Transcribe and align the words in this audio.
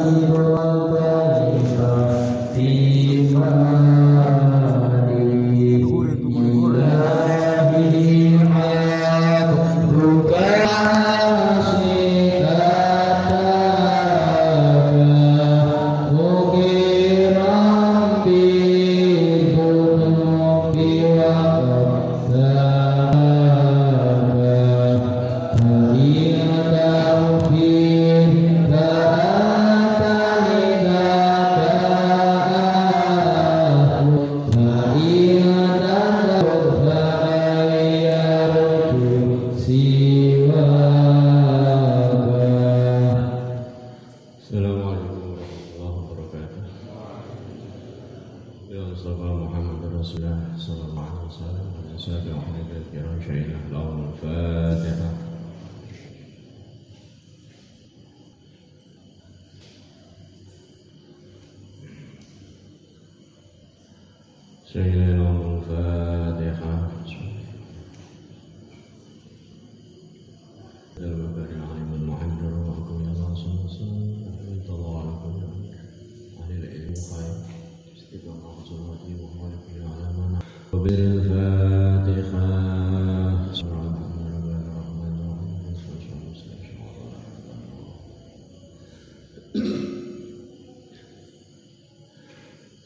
Haji 0.00 0.24
Purwan 0.32 0.89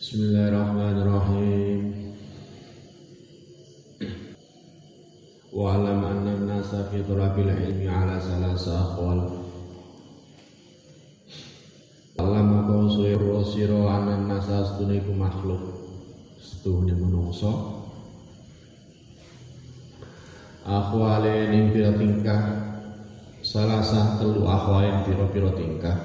بسم 0.01 0.19
الله 0.23 0.49
الرحمن 0.49 0.97
الرحيم 1.03 1.83
واعلم 5.53 6.05
أن 6.05 6.27
الناس 6.29 6.75
في 6.75 7.03
طلب 7.03 7.39
العلم 7.39 7.91
على 7.91 8.21
ثلاثة 8.21 8.81
أقوال 8.81 9.44
makhluk 15.35 15.63
setuhnya 16.39 16.95
menungso 16.95 17.83
akhwale 20.63 21.51
ning 21.51 21.75
pira 21.75 21.91
tingkah? 21.99 22.43
Salah 23.43 23.83
sah 23.83 24.17
telu 24.17 24.47
akhwale 24.47 25.05
pira-pira 25.05 25.51
tingkah? 25.59 25.99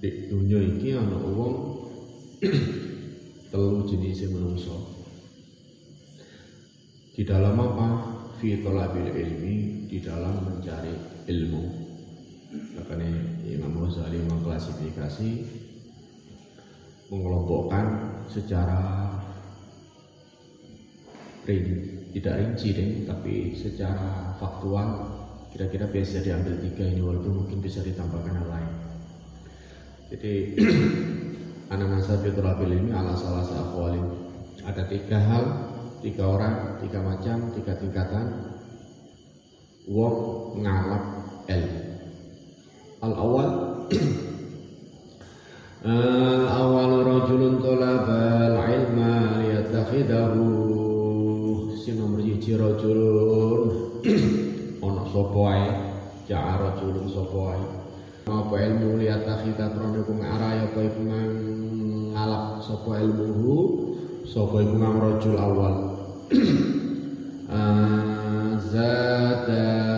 Di 0.00 0.32
dunia 0.32 0.62
ini 0.62 0.96
anak 0.96 1.20
wong 1.26 1.54
telu 3.52 3.84
jenis 3.84 4.30
menungso 4.30 4.78
di 7.12 7.26
dalam 7.26 7.58
apa? 7.58 7.88
Fitolah 8.40 8.96
ilmi 8.96 9.84
di 9.84 10.00
dalam 10.00 10.40
mencari 10.40 10.96
ilmu. 11.28 11.90
Makanya 12.50 13.44
Imam 13.44 13.84
Ghazali 13.84 14.24
mengklasifikasi 14.24 15.59
secara 18.30 19.10
rinci, 21.42 21.74
tidak 22.14 22.34
rinci 22.38 22.68
deh, 22.70 22.90
tapi 23.10 23.58
secara 23.58 24.38
faktual 24.38 25.10
kira-kira 25.50 25.90
biasa 25.90 26.22
diambil 26.22 26.54
tiga 26.62 26.86
ini 26.86 27.02
walaupun 27.02 27.42
mungkin 27.42 27.58
bisa 27.58 27.82
ditambahkan 27.82 28.38
yang 28.38 28.50
lain. 28.50 28.70
Jadi 30.14 30.32
ananasa 31.74 32.22
fitrabil 32.22 32.78
ini 32.78 32.90
ala 32.94 33.18
salah 33.18 33.42
satu 33.42 33.90
ada 34.62 34.82
tiga 34.86 35.18
hal, 35.18 35.44
tiga 35.98 36.30
orang, 36.30 36.78
tiga 36.78 37.02
macam, 37.02 37.50
tiga 37.58 37.74
tingkatan. 37.74 38.26
Wong 39.90 40.16
ngalap 40.62 41.04
el. 41.50 41.64
Al 43.02 43.12
awal 43.18 43.48
al 43.90 43.98
awal 45.80 46.92
rajulun 47.00 47.56
talabal 47.64 48.56
ilma 48.68 49.40
liyatakhidahu 49.40 50.44
sing 51.72 51.96
nomor 51.96 52.20
siji 52.20 52.60
rajulun. 52.60 53.96
Ana 54.84 55.04
sapa 55.08 55.40
ae? 55.56 55.68
Ja'a 56.28 56.52
rajulun 56.60 57.08
sapa 57.08 57.56
apa 58.30 58.54
ilmu 58.62 59.00
liyatakhidah 59.00 59.74
krono 59.74 60.06
ku 60.06 60.14
ngarai 60.14 60.62
apa 60.68 60.78
iku 60.84 61.00
ngalap 62.12 62.60
sapa 62.60 63.00
ilmuhu? 63.00 63.56
Sapa 64.28 64.60
iku 64.60 64.76
rajul 64.76 65.34
awal? 65.40 65.74
Zadahu 68.70 69.89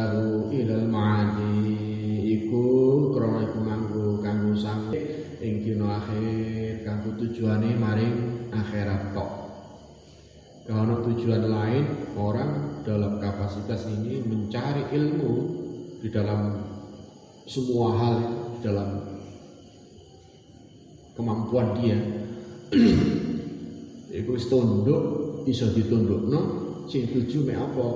akhir 6.03 6.83
kanggo 6.83 7.15
tujuane 7.15 7.79
maring 7.79 8.51
akhirat 8.51 9.15
tok. 9.15 9.31
Kalau 10.67 11.03
tujuan 11.07 11.47
lain 11.47 11.85
orang 12.19 12.83
dalam 12.83 13.23
kapasitas 13.23 13.87
ini 13.87 14.23
mencari 14.27 14.91
ilmu 14.95 15.35
di 16.03 16.09
dalam 16.11 16.59
semua 17.47 17.89
hal 17.99 18.15
dalam 18.63 19.03
kemampuan 21.15 21.79
dia. 21.79 21.99
Iku 24.23 24.33
tunduk 24.51 25.03
iso 25.47 25.71
ditundukno 25.71 26.41
sing 26.91 27.11
tuju 27.11 27.47
mek 27.47 27.59
apa? 27.59 27.89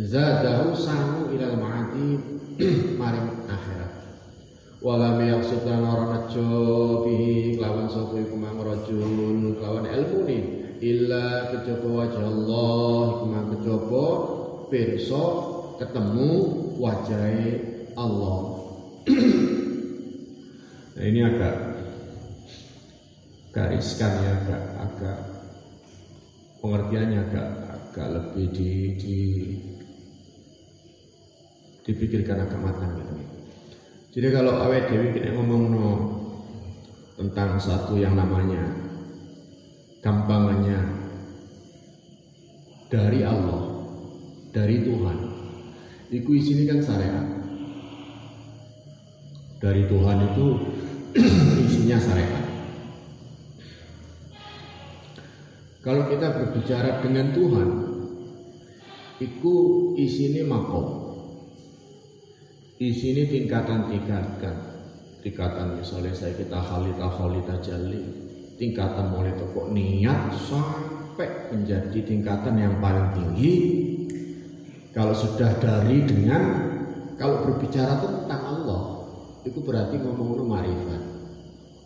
Zadahu 0.00 0.72
sangu 0.72 1.32
ilal 1.36 1.60
ma'ati 1.60 2.06
maring 3.00 3.28
akhirat 3.48 3.81
wala 4.82 5.14
yaqsud 5.22 5.62
lan 5.62 5.86
ora 5.86 6.06
nejo 6.10 6.50
bihi 7.06 7.54
kelawan 7.54 7.86
sapa 7.86 8.18
iku 8.18 8.34
mang 8.34 8.58
rajul 8.58 9.54
kelawan 9.54 9.86
ilmu 9.86 10.18
ni 10.26 10.38
illa 10.82 11.54
kejaba 11.54 11.86
wajah 11.86 12.26
Allah 12.26 13.02
iku 13.14 13.26
mang 13.30 13.46
kejaba 13.54 14.04
pirsa 14.66 15.24
ketemu 15.78 16.30
wajah 16.82 17.26
Allah. 17.94 18.38
Nah 20.92 21.08
ini 21.08 21.24
agak 21.24 21.56
gariskan 23.48 24.12
ya 24.12 24.32
agak 24.44 24.62
agak 24.76 25.18
pengertiannya 26.60 27.18
agak 27.32 27.48
agak 27.72 28.08
lebih 28.12 28.46
di, 28.52 28.70
di 29.00 29.18
dipikirkan 31.88 32.44
agak 32.44 32.60
matang 32.60 32.92
gitu 33.00 33.31
jadi 34.12 34.28
kalau 34.28 34.60
awet 34.60 34.92
dewi 34.92 35.16
kita 35.16 35.32
ngomong 35.32 35.62
no 35.72 35.88
tentang 37.16 37.56
satu 37.56 37.96
yang 37.96 38.12
namanya 38.12 38.60
gampangannya 40.04 40.84
dari 42.92 43.24
Allah, 43.24 43.88
dari 44.52 44.84
Tuhan. 44.84 45.18
Iku 46.12 46.28
sini 46.36 46.68
kan 46.68 46.84
syariat. 46.84 47.24
Dari 49.64 49.88
Tuhan 49.88 50.18
itu 50.28 50.46
isinya 51.64 51.96
syariat. 51.96 52.44
Kalau 55.80 56.04
kita 56.12 56.36
berbicara 56.36 57.00
dengan 57.00 57.32
Tuhan, 57.32 57.68
iku 59.24 59.54
isinya 59.96 60.52
makom 60.52 61.01
di 62.82 62.90
sini 62.90 63.30
tingkatan-tingkatan 63.30 64.54
tingkatan 65.22 65.78
misalnya 65.78 66.10
saya 66.18 66.34
kita 66.34 66.58
khalita 66.58 67.06
khalita 67.14 67.54
jali 67.62 68.02
tingkatan 68.58 69.06
mulai 69.06 69.30
toko 69.38 69.70
niat 69.70 70.34
sampai 70.34 71.54
menjadi 71.54 71.94
tingkatan 72.02 72.58
yang 72.58 72.82
paling 72.82 73.06
tinggi 73.14 73.54
kalau 74.90 75.14
sudah 75.14 75.62
dari 75.62 76.02
dengan 76.10 76.42
kalau 77.14 77.46
berbicara 77.46 78.02
tentang 78.02 78.42
Allah 78.50 79.06
berarti 79.46 80.02
ngomong 80.02 80.42
marifat. 80.42 81.02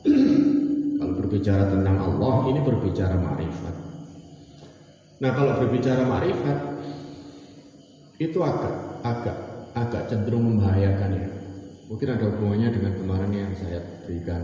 kalau 0.96 1.12
berbicara 1.20 1.76
tentang 1.76 1.96
Allah 2.00 2.34
ini 2.48 2.60
berbicara 2.64 3.20
marifat. 3.20 3.74
Nah 5.20 5.30
kalau 5.36 5.60
berbicara 5.60 6.08
marifat 6.08 6.56
itu 8.16 8.40
agak 8.40 9.04
agak 9.04 9.55
agak 9.76 10.08
cenderung 10.08 10.56
membahayakan 10.56 11.20
ya. 11.20 11.28
Mungkin 11.86 12.08
ada 12.08 12.24
hubungannya 12.32 12.72
dengan 12.72 12.92
kemarin 12.96 13.30
yang 13.30 13.52
saya 13.60 13.78
berikan 14.02 14.42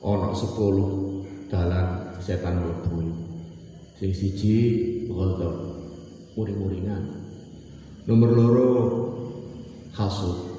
ono 0.00 0.32
10 0.32 1.52
dalan 1.52 1.86
setan 2.24 2.64
mlebu. 2.64 3.04
Sing 4.00 4.10
siji 4.10 4.56
ghadab, 5.06 5.54
muring-muringan. 6.34 7.20
Nomor 8.08 8.30
loro 8.32 8.70
hasud. 9.92 10.56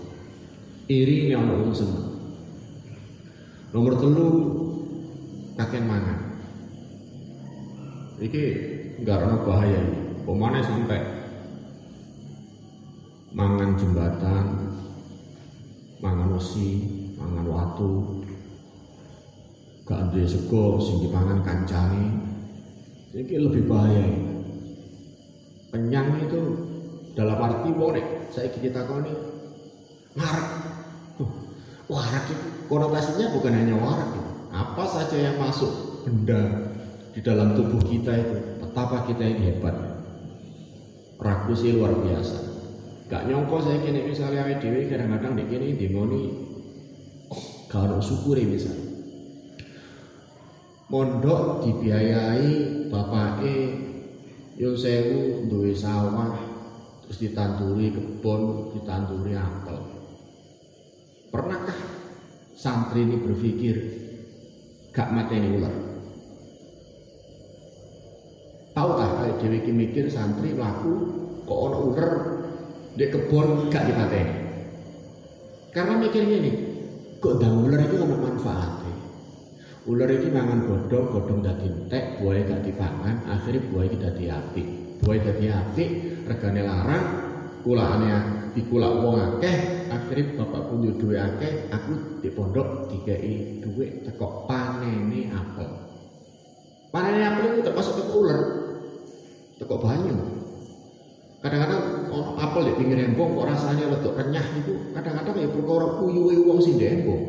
Iri 0.86 1.34
yang 1.34 1.50
ono 1.50 1.74
seneng. 1.74 2.06
Nomor 3.74 3.98
telu 3.98 4.30
kakek 5.58 5.84
mangan. 5.84 6.38
Iki 8.22 8.44
enggak 9.02 9.26
ono 9.26 9.36
bahaya. 9.44 9.82
Pemane 10.24 10.62
sampai 10.64 11.15
mangan 13.36 13.76
jembatan, 13.76 14.46
mangan 16.00 16.40
wesi, 16.40 16.88
mangan 17.20 17.44
watu, 17.52 18.24
gak 19.84 20.16
duwe 20.16 20.24
sego 20.24 20.80
sing 20.80 21.04
dipangan 21.04 21.44
kancane. 21.44 22.16
Iki 23.12 23.36
lebih 23.48 23.68
bahaya. 23.68 24.08
Kenyang 25.72 26.20
itu 26.24 26.42
dalam 27.16 27.40
arti 27.40 27.72
wong 27.76 27.96
nek 27.96 28.32
saiki 28.32 28.72
ditakoni 28.72 29.12
ngarep. 30.16 30.48
Warak 31.86 32.26
itu 32.34 32.48
konotasinya 32.66 33.30
bukan 33.36 33.56
hanya 33.56 33.76
warak 33.78 34.10
itu. 34.16 34.24
Apa 34.56 34.84
saja 34.88 35.16
yang 35.20 35.38
masuk 35.38 36.02
benda 36.08 36.72
di 37.12 37.20
dalam 37.20 37.54
tubuh 37.54 37.84
kita 37.84 38.10
itu, 38.16 38.36
betapa 38.64 39.06
kita 39.06 39.22
ini 39.22 39.54
hebat. 39.54 39.76
Ragu 41.20 41.54
sih 41.56 41.78
luar 41.78 41.94
biasa. 41.94 42.55
Gak 43.06 43.30
nyongko 43.30 43.62
saya 43.62 43.78
kini 43.86 44.10
misalnya 44.10 44.50
awake 44.50 44.66
dhewe 44.66 44.90
kadang-kadang 44.90 45.38
di 45.38 45.46
kini 45.46 45.78
dimoni 45.78 46.22
oh, 47.30 47.44
gak 47.70 47.86
ono 47.86 48.02
syukure 48.02 48.42
misalnya. 48.50 48.98
Mondok 50.90 51.66
dibiayai 51.66 52.50
bapake 52.90 53.56
yo 54.58 54.74
sewu 54.74 55.46
duwe 55.46 55.78
sawah 55.78 56.34
terus 57.06 57.22
ditanduri 57.22 57.94
kebun, 57.94 58.74
ditanduri 58.74 59.38
apel. 59.38 59.78
Pernahkah 61.30 61.78
santri 62.58 63.06
ini 63.06 63.22
berpikir 63.22 63.76
gak 64.90 65.14
mateni 65.14 65.62
ular? 65.62 65.76
Tahukah 68.74 69.10
kalau 69.14 69.36
dewi 69.46 69.62
mikir 69.70 70.10
santri 70.10 70.58
laku 70.58 70.94
kok 71.46 71.60
ono 71.70 71.78
ular 71.94 72.12
di 72.96 73.06
kebun 73.12 73.68
gak 73.68 73.92
dipateni? 73.92 74.36
Karena 75.76 76.00
mikirnya 76.00 76.38
nih, 76.40 76.56
kok 77.20 77.44
dah 77.44 77.52
ular 77.52 77.84
itu 77.84 77.96
ono 78.00 78.16
manfaatnya. 78.16 78.96
Ular 79.86 80.08
itu 80.08 80.32
mangan 80.32 80.64
godong, 80.66 81.06
godong 81.12 81.40
dadi 81.44 81.68
entek, 81.68 82.24
buaya 82.24 82.48
gak 82.48 82.64
dipangan, 82.64 83.28
akhirnya 83.28 83.62
buaya 83.70 83.88
kita 83.92 84.08
dadi 84.16 84.26
apik. 84.32 84.68
Buaya 85.04 85.20
dadi 85.28 85.46
apik, 85.52 85.90
regane 86.26 86.62
larang, 86.64 87.06
kulaannya 87.68 88.18
dikulak 88.56 88.94
wong 89.04 89.16
akeh, 89.20 89.58
akhirnya 89.92 90.40
bapak 90.40 90.62
punya 90.72 90.96
duwe 90.96 91.20
akeh, 91.20 91.68
aku 91.76 92.24
di 92.24 92.30
pondok 92.32 92.88
dikei 92.88 93.60
duwe 93.60 94.06
tekok 94.08 94.48
panene 94.48 95.30
apel. 95.36 95.70
Panene 96.96 97.22
apel 97.28 97.46
itu 97.52 97.62
termasuk 97.68 98.00
tekok 98.00 98.16
ular, 98.16 98.42
tekok 99.60 99.82
banyu. 99.84 100.45
Kadang-kadang 101.46 102.10
ono 102.10 102.42
apel 102.42 102.62
di 102.66 102.74
pinggir 102.74 103.06
embong 103.06 103.38
kok 103.38 103.46
rasanya 103.46 103.86
letuk 103.94 104.18
renyah 104.18 104.42
itu, 104.58 104.74
kadang-kadang 104.98 105.46
ya 105.46 105.50
perkara 105.54 106.02
uyuwe 106.02 106.42
wong 106.42 106.58
sing 106.58 106.82
di 106.82 106.90
embong. 106.90 107.22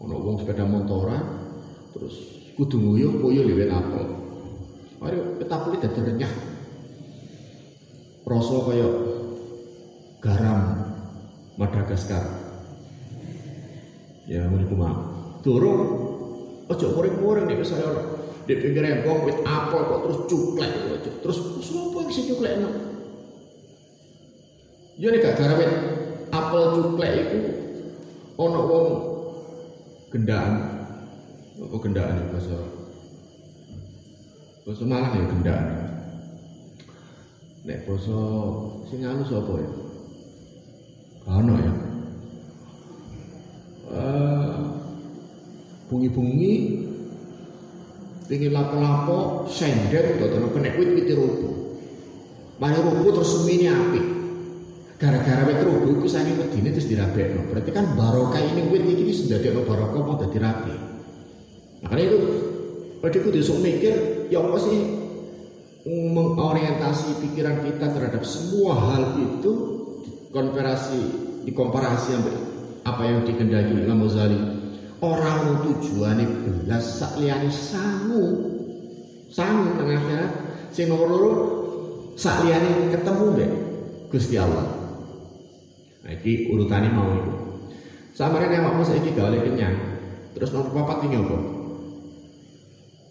Ono 0.00 0.16
wong 0.16 0.40
sepeda 0.40 0.64
motoran, 0.64 1.20
terus 1.92 2.16
kudu 2.56 2.80
nguyuh 2.80 3.20
poyo 3.20 3.44
liwet 3.44 3.68
apel. 3.68 4.00
Mari 4.96 5.16
petapeli 5.36 5.76
dadi 5.76 6.00
renyah. 6.08 6.32
Rasa 8.24 8.56
kaya 8.64 8.88
garam 10.24 10.60
Madagaskar. 11.60 12.24
Ya 14.24 14.48
meniku 14.48 14.72
mau. 14.72 15.04
Durung 15.44 15.80
ojo 16.64 16.86
muring-muring 16.96 17.44
nek 17.44 17.60
saya 17.60 17.92
ora 17.92 18.15
di 18.46 18.54
pinggir 18.62 18.86
embong 18.86 19.26
wit 19.26 19.42
apel 19.42 19.80
kok 19.82 20.00
terus 20.06 20.18
cuklek 20.30 20.70
ojo. 20.86 21.10
Terus 21.26 21.38
sapa 21.66 21.98
sing 22.14 22.30
cuklekno? 22.30 22.70
Ya 24.96 25.10
nek 25.10 25.22
gak 25.26 25.36
garam 25.36 25.58
wit 25.58 25.72
apel 26.30 26.62
cuklek 26.78 27.12
iku 27.26 27.38
ana 28.38 28.60
wong 28.62 28.88
gendaan. 30.14 30.54
Apa 31.56 31.76
gendaan 31.82 32.22
itu 32.22 32.26
bahasa? 32.30 32.58
Bahasa 34.62 34.84
Malang 34.86 35.12
ya 35.18 35.24
gendaan. 35.26 35.66
Nek 37.66 37.82
basa 37.82 38.18
sing 38.86 39.02
halus 39.02 39.34
apa 39.34 39.52
ya? 39.58 39.70
Ono 41.26 41.54
ya. 41.58 41.72
Eh 43.90 44.54
bungi-bungi 45.90 46.85
pingin 48.26 48.52
lapo-lapo 48.52 49.46
sender 49.46 50.18
utawa 50.18 50.50
kena 50.50 50.70
wit-wit 50.74 51.10
rubuh. 51.14 51.54
Mari 52.58 52.78
rubuh 52.82 53.10
terus 53.14 53.30
semini 53.40 53.66
api. 53.70 54.00
Gara-gara 54.98 55.42
wit 55.46 55.60
rubuh 55.62 55.90
iku 55.98 56.08
sange 56.10 56.34
wedine 56.34 56.74
terus 56.74 56.90
dirabekno. 56.90 57.46
Berarti 57.50 57.70
kan 57.70 57.94
barokah 57.94 58.42
ini 58.42 58.66
wit 58.70 58.84
iki 58.84 59.02
wis 59.06 59.24
ndadekno 59.30 59.62
barokah 59.62 60.00
mau 60.02 60.18
dadi 60.18 60.38
rapi. 60.42 60.74
Makanya 61.86 62.04
itu 62.10 62.18
pada 62.98 63.18
kudu 63.22 63.38
sok 63.44 63.58
mikir 63.62 63.94
ya 64.32 64.42
apa 64.42 64.58
sih 64.58 64.78
mengorientasi 65.86 67.22
pikiran 67.22 67.62
kita 67.62 67.94
terhadap 67.94 68.26
semua 68.26 68.74
hal 68.74 69.22
itu 69.22 69.52
konverasi 70.34 70.98
dikomparasi 71.46 72.18
apa 72.82 73.02
yang 73.06 73.22
dikendaki 73.22 73.86
Imam 73.86 74.02
Ghazali 74.02 74.65
orang 75.04 75.60
tujuannya 75.64 76.26
belas 76.64 76.84
sak 77.00 77.20
liyane 77.20 77.52
sangu. 77.52 78.24
Sangu 79.28 79.76
nang 79.76 79.88
akhirat 79.90 80.32
sing 80.72 80.88
nomor 80.88 81.08
loro 81.10 81.32
sak 82.16 82.44
liyane 82.46 82.92
ketemu 82.94 83.24
mbek 83.36 83.50
Gusti 84.08 84.36
Allah. 84.40 84.64
Nah 86.06 86.12
iki 86.14 86.48
urutane 86.54 86.88
mau 86.88 87.10
iku 87.12 87.34
sampeyan 88.16 88.64
awakmu 88.64 88.86
saiki 88.86 89.12
gawe 89.12 89.36
kenyang 89.36 89.76
terus 90.32 90.54
nomor 90.54 90.72
papat 90.72 91.04
iki 91.04 91.16
apa 91.20 91.38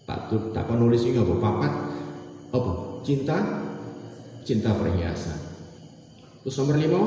tak 0.06 0.20
tak 0.54 0.70
nulis 0.74 1.02
iki 1.06 1.18
apa 1.18 1.34
papat 1.38 1.72
apa? 2.54 2.72
Cinta? 3.06 3.38
Cinta 4.46 4.70
perhiasan. 4.74 5.38
Terus 6.42 6.56
nomor 6.62 6.78
lima? 6.78 7.02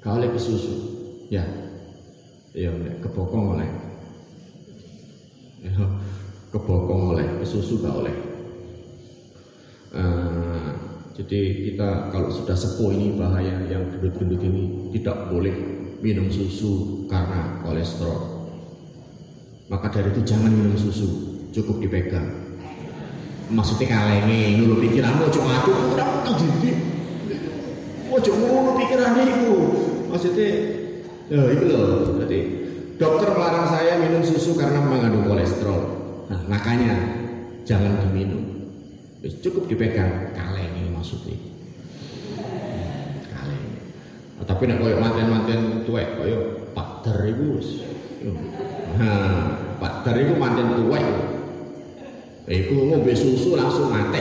Kau 0.00 0.20
oleh 0.20 0.28
susu 0.36 0.74
ya 1.32 1.63
ya 2.54 2.70
kebokong 3.02 3.58
oleh. 3.58 3.70
Ya, 5.66 5.74
kebokong 6.54 7.02
oleh 7.18 7.26
susu 7.42 7.82
gak 7.82 7.98
oleh. 7.98 8.14
Uh, 9.94 10.70
jadi 11.14 11.70
kita 11.70 12.10
kalau 12.10 12.30
sudah 12.30 12.54
sepuh 12.54 12.94
ini 12.94 13.18
bahaya 13.18 13.62
yang 13.70 13.90
gendut-gendut 13.94 14.42
ini 14.42 14.90
tidak 14.94 15.30
boleh 15.30 15.54
minum 15.98 16.30
susu 16.30 17.04
karena 17.10 17.58
kolesterol. 17.62 18.46
Maka 19.66 19.90
dari 19.90 20.14
itu 20.14 20.22
jangan 20.22 20.50
minum 20.50 20.78
susu 20.78 21.38
cukup 21.50 21.82
dipegang. 21.82 22.54
Maksudnya 23.50 23.86
kalenge 23.90 24.58
ngono 24.58 24.78
pikiranmu 24.78 25.26
cuma 25.30 25.62
aku 25.62 25.70
ora 25.94 26.06
didik 26.38 26.76
ojo 28.14 28.30
ngono 28.30 28.70
pikirannya 28.78 29.22
itu 29.26 29.52
maksudnya 30.06 30.48
ya 31.32 31.40
itu 31.52 31.64
loh. 31.68 32.20
Jadi 32.24 32.38
dokter 33.00 33.28
melarang 33.32 33.66
saya 33.68 34.00
minum 34.00 34.20
susu 34.24 34.56
karena 34.56 34.80
mengandung 34.84 35.28
kolesterol. 35.28 35.82
Nah 36.28 36.40
makanya 36.48 36.94
jangan 37.64 38.00
diminum. 38.04 38.44
Cukup 39.40 39.68
dipegang. 39.68 40.32
Kaleng 40.36 40.72
ini 40.76 40.92
maksudnya. 40.92 41.36
Kaleng. 43.32 43.64
Nah, 44.36 44.44
tapi 44.44 44.62
nak 44.68 44.78
koyok 44.84 45.00
manten-manten 45.00 45.60
tuwek 45.88 46.20
koyok 46.20 46.42
pak 46.74 47.04
itu 47.04 47.60
nah 48.96 49.52
pak 49.80 50.08
itu 50.16 50.32
manten 50.36 50.80
tuwek. 50.80 51.04
Iku 52.44 52.76
ngombe 52.92 53.16
susu 53.16 53.56
langsung 53.56 53.88
mati. 53.88 54.20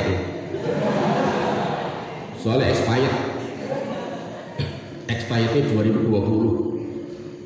Soalnya 2.40 2.72
expired. 2.72 3.16
Expired 5.12 5.52
itu 5.60 5.76
2020. 5.76 6.73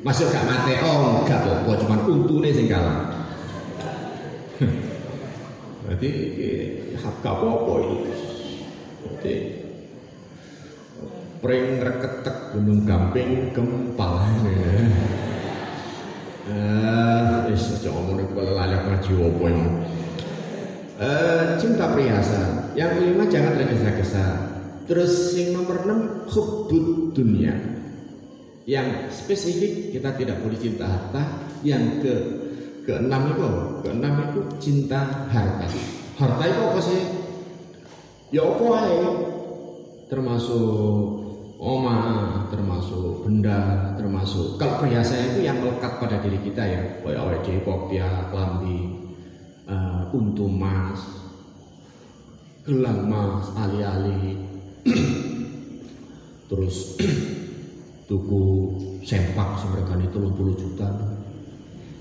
Masuk 0.06 0.30
gak 0.30 0.46
mate 0.46 0.78
oh 0.86 1.26
enggak 1.26 1.42
apa 1.42 1.72
cuman 1.82 2.00
untune 2.06 2.54
sing 2.54 2.70
kalah. 2.70 3.18
Berarti 5.82 6.10
hak 6.94 7.14
gak 7.18 7.34
apa-apa. 7.34 7.74
Berarti 9.02 9.34
pring 11.38 11.82
reketek 11.82 12.36
gunung 12.54 12.86
gamping 12.86 13.50
gempal. 13.50 14.22
Eh, 16.48 17.52
wis 17.52 17.76
aja 17.76 17.92
ngomong 17.92 18.32
lali 18.32 18.72
ngaji 18.72 19.12
opo 19.20 19.52
yang. 19.52 19.84
Eh, 20.96 21.60
cinta 21.60 21.92
perhiasan. 21.92 22.72
Yang 22.72 22.90
kelima 22.96 23.28
jangan 23.28 23.60
tergesa-gesa. 23.60 24.24
Terus 24.88 25.36
yang 25.36 25.60
nomor 25.60 25.84
enam 25.84 26.00
hubbud 26.24 27.12
dunia. 27.12 27.77
Yang 28.68 29.16
spesifik 29.24 29.96
kita 29.96 30.12
tidak 30.12 30.44
boleh 30.44 30.60
cinta 30.60 30.84
harta. 30.84 31.24
Yang 31.64 31.84
ke 32.04 32.14
keenam 32.84 33.32
itu 33.32 33.48
keenam 33.80 34.14
itu 34.28 34.40
cinta 34.60 35.24
harta. 35.32 35.64
Harta 36.20 36.44
itu 36.44 36.60
apa 36.60 36.80
sih? 36.84 37.00
Ya 38.28 38.44
apa 38.44 38.64
aja 38.76 39.08
termasuk 40.12 41.24
oma, 41.56 41.96
termasuk 42.52 43.24
benda, 43.24 43.92
termasuk 43.96 44.60
kalau 44.60 44.84
perhiasan 44.84 45.32
itu 45.32 45.48
yang 45.48 45.64
melekat 45.64 45.96
pada 45.96 46.20
diri 46.20 46.36
kita 46.44 46.60
ya, 46.60 46.80
kayak 47.00 47.24
awet 47.24 47.44
kopiah, 47.64 48.28
klambi, 48.28 48.92
uh, 49.64 50.12
untu 50.12 50.44
emas, 50.44 51.00
gelang 52.68 53.08
emas, 53.08 53.48
ali-ali, 53.56 54.44
terus 56.52 56.96
tuku 58.08 58.42
sempak 59.04 59.60
semergane 59.60 60.08
30 60.08 60.32
juta. 60.56 60.88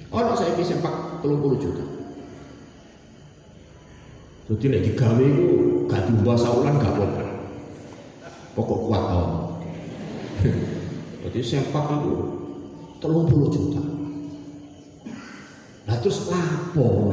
Ono 0.07 0.31
saya 0.33 0.55
sempak 0.63 1.19
30 1.19 1.59
juta. 1.59 1.83
Jadi 4.47 4.65
nek 4.71 4.83
digawe 4.87 5.25
iku 5.27 5.47
gak 5.91 6.07
diubah 6.07 6.39
saulan 6.39 6.79
gak 6.79 6.95
apa-apa. 6.95 7.23
Pokok 8.55 8.79
kuat 8.87 9.03
tau. 9.11 9.27
Jadi 11.27 11.39
sempak 11.43 11.83
itu 11.99 12.15
telung 13.03 13.27
puluh 13.27 13.51
juta. 13.51 13.83
Nah 15.83 15.95
terus 15.99 16.31
lapo 16.31 17.11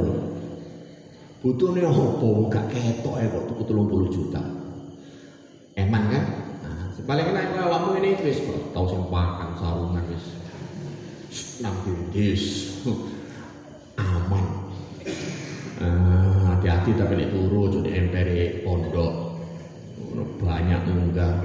Butuhnya 1.42 1.90
apa? 1.90 2.28
Gak 2.48 2.66
ketok 2.70 3.14
ya 3.20 3.26
kok 3.28 3.44
tuku 3.50 3.62
telung 3.66 3.90
puluh 3.90 4.08
juta. 4.08 4.40
Eman 5.74 6.06
kan? 6.08 6.43
Paling 7.04 7.36
enak 7.36 7.52
kalau 7.52 7.68
awakmu 7.68 8.00
ini 8.00 8.16
wis 8.24 8.40
tau 8.72 8.88
sempakan 8.88 9.52
sarungan 9.60 10.04
wis. 10.08 10.24
Nang 11.60 11.76
bindis 11.84 12.44
aman. 14.00 14.44
Ah, 15.84 16.56
hati-hati 16.56 16.96
tapi 16.96 17.12
nek 17.20 17.28
turu 17.28 17.68
jadi 17.68 17.90
empere 18.00 18.64
pondok. 18.64 19.36
Banyak 20.40 20.80
enggak 20.88 21.44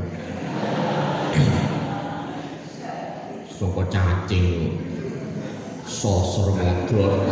saka 3.51 3.83
cacing. 3.91 4.79
Sosor 5.89 6.55
modor 6.55 7.27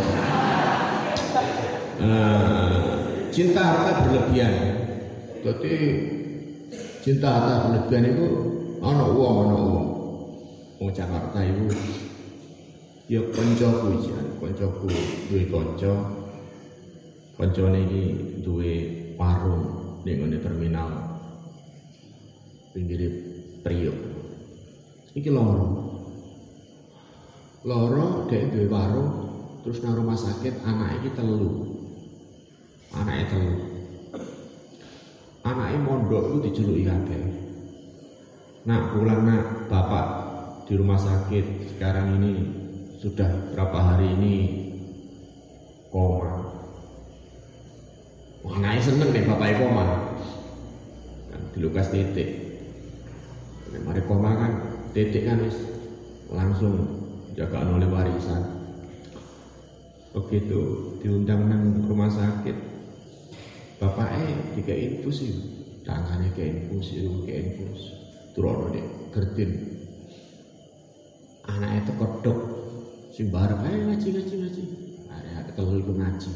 uh, 2.02 2.84
cinta 3.32 3.62
harta 3.62 4.04
berlebihan. 4.04 4.54
Jadi 5.46 5.74
cinta 7.02 7.28
harta 7.30 7.54
berlebihan 7.70 8.10
itu 8.10 8.26
ana 8.82 9.04
uang 9.06 9.36
ana 9.46 9.56
uang 9.58 9.88
wong 10.78 10.90
Jakarta 10.94 11.38
itu 11.42 11.66
ya 13.10 13.22
kancaku 13.34 14.02
jan 14.02 14.26
kancaku 14.38 14.90
duwe 15.30 15.42
kanca. 15.50 15.94
Kancane 17.38 17.86
iki 17.86 18.02
duwe 18.42 18.72
warung 19.14 19.94
ning 20.02 20.26
terminal 20.42 20.90
pinggir 22.74 22.98
Priok. 23.62 23.98
Iki 25.14 25.30
loro. 25.30 25.66
Loro 27.62 28.26
dek 28.26 28.50
duwe 28.50 28.66
warung 28.66 29.10
terus 29.62 29.78
nang 29.86 30.02
rumah 30.02 30.18
sakit 30.18 30.66
anak 30.66 30.98
iki 30.98 31.14
telu. 31.14 31.78
Anaknya 32.90 33.24
telu 33.30 33.67
anaknya 35.48 35.78
mondok 35.80 36.22
itu 36.28 36.36
dijuluki 36.44 36.82
kabeh. 36.84 37.22
Nak 38.68 38.92
pulang 38.92 39.24
nak 39.24 39.44
bapak 39.72 40.06
di 40.68 40.76
rumah 40.76 41.00
sakit 41.00 41.72
sekarang 41.72 42.20
ini 42.20 42.32
sudah 43.00 43.56
berapa 43.56 43.78
hari 43.80 44.12
ini 44.12 44.34
koma. 45.88 46.44
Anaknya 48.48 48.80
seneng 48.84 49.08
nih 49.12 49.24
bapaknya 49.24 49.60
koma. 49.60 49.86
Kan 51.32 51.40
dilukas 51.56 51.88
titik. 51.88 52.28
Mari 53.72 54.02
koma 54.04 54.36
kan 54.36 54.52
titik 54.92 55.24
kan 55.24 55.40
langsung 56.28 56.74
jaga 57.32 57.64
oleh 57.64 57.88
warisan. 57.88 58.42
Begitu 60.12 60.92
diundang 61.00 61.48
nang 61.48 61.88
rumah 61.88 62.10
sakit 62.10 62.67
bapak 63.78 64.10
eh 64.18 64.34
tiga 64.58 64.74
infus 64.74 65.22
itu 65.22 65.42
tangannya 65.86 66.34
ke 66.34 66.42
infus 66.42 66.86
itu 66.98 67.10
ke 67.22 67.32
infus. 67.32 67.80
Turun 68.34 68.74
deh 68.74 68.86
gertin. 69.14 69.50
Anak 71.46 71.86
itu 71.86 71.92
kodok 71.96 72.38
sing 73.14 73.30
bareng 73.30 73.62
ayo 73.64 73.78
ngaji 73.88 74.06
ngaji 74.18 74.34
ngaji. 74.42 74.62
Ada 75.08 75.54
kalau 75.54 75.78
itu 75.78 75.94
ngaji. 75.94 76.32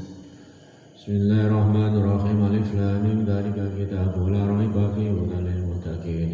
Bismillahirrahmanirrahim. 0.97 2.39
Alif 2.47 2.71
Lam 2.79 3.03
Mim. 3.03 3.19
Dzalika 3.27 3.75
kitabul 3.75 4.31
la 4.31 4.47
raiba 4.47 4.95
fihi 4.95 5.11
hudan 5.11 5.43
lil 5.43 5.61
muttaqin 5.67 6.31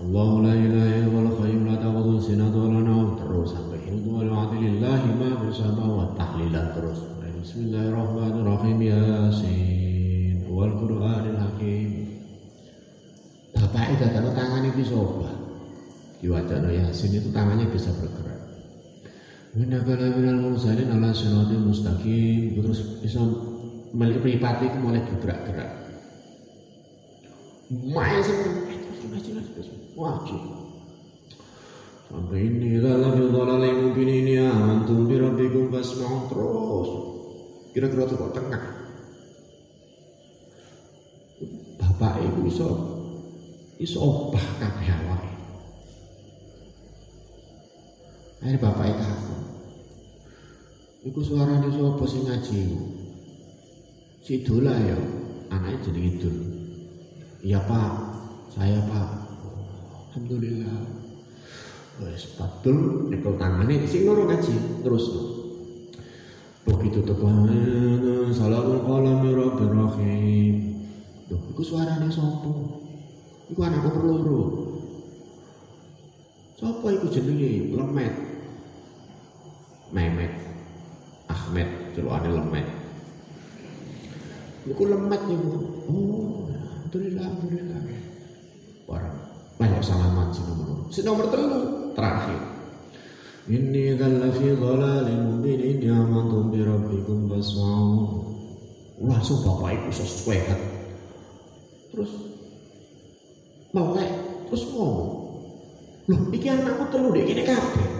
La 0.00 0.56
ilaha 0.56 1.04
illallah 1.04 1.36
qayyum 1.36 1.68
la 1.68 1.76
ta'khudhuhu 1.76 2.16
sinatun 2.16 2.64
wa 2.64 2.68
la 2.72 2.80
nawm. 2.80 3.20
Terus 3.20 3.52
sampai 3.52 3.84
itu 3.84 4.08
wa 4.08 4.24
lillahi 4.56 5.08
ma 5.20 5.36
bersama 5.36 5.84
wa 5.84 6.06
tahlilan 6.16 6.72
terus. 6.72 7.04
Bismillahirrahmanirrahim 7.20 8.78
Yasin. 8.80 10.48
Wal 10.48 10.72
Qur'anil 10.80 11.36
Hakim. 11.36 11.90
Bapak 13.52 13.92
itu 13.92 14.06
kalau 14.08 14.32
tangannya 14.32 14.70
bisa 14.72 14.96
ubah. 14.96 15.34
Diwajana 16.24 16.70
Yasin 16.72 17.12
itu 17.12 17.28
tangannya 17.28 17.68
bisa 17.68 17.92
bergerak. 17.92 18.40
Innaka 19.52 19.92
la 20.00 20.08
minal 20.16 20.40
mursalin 20.40 20.88
ala 20.88 21.12
siratil 21.12 21.68
mustaqim. 21.68 22.56
Terus 22.56 23.04
bisa 23.04 23.20
melipati 23.92 24.72
mulai 24.80 25.04
bergerak-gerak 25.04 25.82
main 27.72 28.20
wajib. 29.96 30.40
Sampai 32.12 32.44
ini 32.44 32.76
dalam 32.76 33.16
yang 33.64 33.78
mungkin 33.88 34.08
ini 34.08 34.36
antum 34.36 35.08
bi 35.08 35.16
rabbikum 35.16 35.72
fasma'u. 35.72 36.28
Terus. 36.28 36.90
Kira-kira 37.72 38.04
tuh 38.04 38.28
tengah. 38.36 38.64
Bapak 41.80 42.20
ibu 42.20 42.44
iso 42.44 42.68
iso 43.80 43.98
obah 43.98 44.46
kabeh 44.60 44.88
awake. 44.92 45.32
Akhirnya 48.42 48.58
bapak 48.60 48.86
itu 48.92 49.02
apa? 49.06 49.36
Iku 51.02 51.20
suaranya 51.22 51.70
siapa 51.70 52.04
sing 52.06 52.22
ngaji? 52.26 52.62
Si 54.22 54.42
Dola 54.46 54.74
ya, 54.78 54.98
anaknya 55.50 55.82
jadi 55.82 56.00
itu. 56.14 56.30
Iya 57.42 57.58
pak, 57.66 57.92
saya 58.54 58.78
pak, 58.86 59.21
Alhamdulillah. 60.12 60.76
Wes 62.04 62.36
betul 62.36 63.08
nyekel 63.08 63.32
tangane 63.40 63.80
sing 63.88 64.04
loro 64.04 64.28
ngaji 64.28 64.84
terus. 64.84 65.08
Begitu 66.68 67.00
tekan 67.00 67.48
salamul 68.28 68.84
qalami 68.84 69.32
rabbir 69.32 69.72
rahim. 69.72 70.54
Loh, 71.32 71.40
iku 71.48 71.64
suarane 71.64 72.12
sapa? 72.12 72.52
Iku 73.48 73.60
anak 73.64 73.88
nomor 73.88 74.04
loro. 74.04 74.40
Sapa 76.60 76.92
iku 76.92 77.08
jenenge? 77.08 77.72
Lemet. 77.72 78.12
Memet. 79.96 80.32
Ahmed 81.32 81.96
celukane 81.96 82.36
lemet. 82.36 82.68
Iku 84.68 84.82
lemet 84.92 85.22
niku. 85.24 85.52
Oh, 85.88 86.52
alhamdulillah, 86.52 87.24
alhamdulillah. 87.32 88.11
Si 90.92 91.00
nomor 91.04 91.28
telu 91.32 91.92
terakhir 91.96 92.40
Inni 93.50 93.98
dhalla 93.98 94.30
fi 94.30 94.54
dhalalin 94.54 95.20
mubin 95.26 95.58
inni 95.58 95.90
amantu 95.90 96.46
bi 96.46 96.62
rabbikum 96.62 97.26
fasma'u 97.26 98.22
langsung 99.02 99.42
bapak 99.42 99.82
ibu 99.82 99.90
sesuai 99.90 100.38
kan 100.46 100.60
terus 101.90 102.12
mau 103.74 103.90
kayak 103.98 104.14
terus 104.46 104.62
ngomong 104.70 105.10
loh 106.06 106.20
iki 106.30 106.46
anakku 106.46 106.86
telu 106.94 107.10
deh 107.10 107.26
gini 107.26 107.42
kabeh 107.42 107.92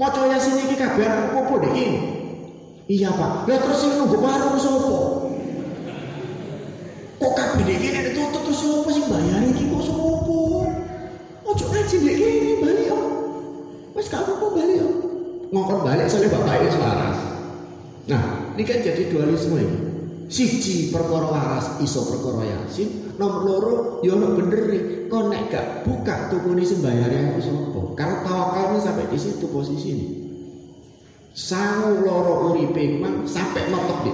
Maca 0.00 0.24
Yasin 0.32 0.64
iki 0.64 0.80
kabeh 0.80 1.04
apa 1.04 1.56
iki? 1.60 1.86
Iya, 2.88 3.12
Pak. 3.12 3.44
Lah 3.44 3.58
terus 3.60 3.84
sing 3.84 4.00
nunggu 4.00 4.16
warung 4.16 4.56
sapa? 4.56 4.96
Kok 7.20 7.32
kabeh 7.36 7.68
iki 7.68 7.92
nek 7.92 8.08
ditutup 8.08 8.40
terus 8.48 8.64
sapa 8.64 8.88
sing 8.96 9.04
bayar 9.12 9.44
iki 9.44 9.68
kok 9.68 9.84
sapa? 9.84 10.69
Ngaji 11.80 11.96
ndek 12.04 12.16
kene 12.20 12.52
bali 12.60 12.82
yo. 12.92 12.98
Wis 13.96 14.12
gak 14.12 14.20
apa-apa 14.28 14.46
bali 14.52 14.84
yo. 14.84 14.88
Ngokon 15.48 15.80
balik 15.80 16.12
soalnya 16.12 16.36
bapak 16.36 16.60
ini 16.60 16.76
waras. 16.76 17.18
Nah, 18.04 18.52
ini 18.52 18.62
kan 18.68 18.84
jadi 18.84 19.08
dualisme 19.08 19.56
ini. 19.56 19.78
Siji 20.28 20.92
perkara 20.92 21.32
waras 21.32 21.80
iso 21.80 22.04
perkara 22.04 22.44
yasin, 22.44 23.16
nomor 23.16 23.40
loro 23.48 23.74
ya 24.04 24.12
ono 24.12 24.36
bener 24.36 24.60
nih. 24.68 24.82
Kok 25.08 25.24
nek 25.32 25.42
gak 25.48 25.66
buka 25.88 26.28
tukune 26.28 26.60
sembayare 26.68 27.32
aku 27.32 27.40
sapa? 27.48 27.80
Karena 27.96 28.16
tawakalnya 28.28 28.78
sampai 28.84 29.08
di 29.08 29.16
situ 29.16 29.48
posisi 29.48 29.88
ini. 29.88 30.06
Sangu 31.32 32.04
loro 32.04 32.52
uripe 32.52 33.00
sampai 33.24 33.72
notok 33.72 33.98
di 34.04 34.12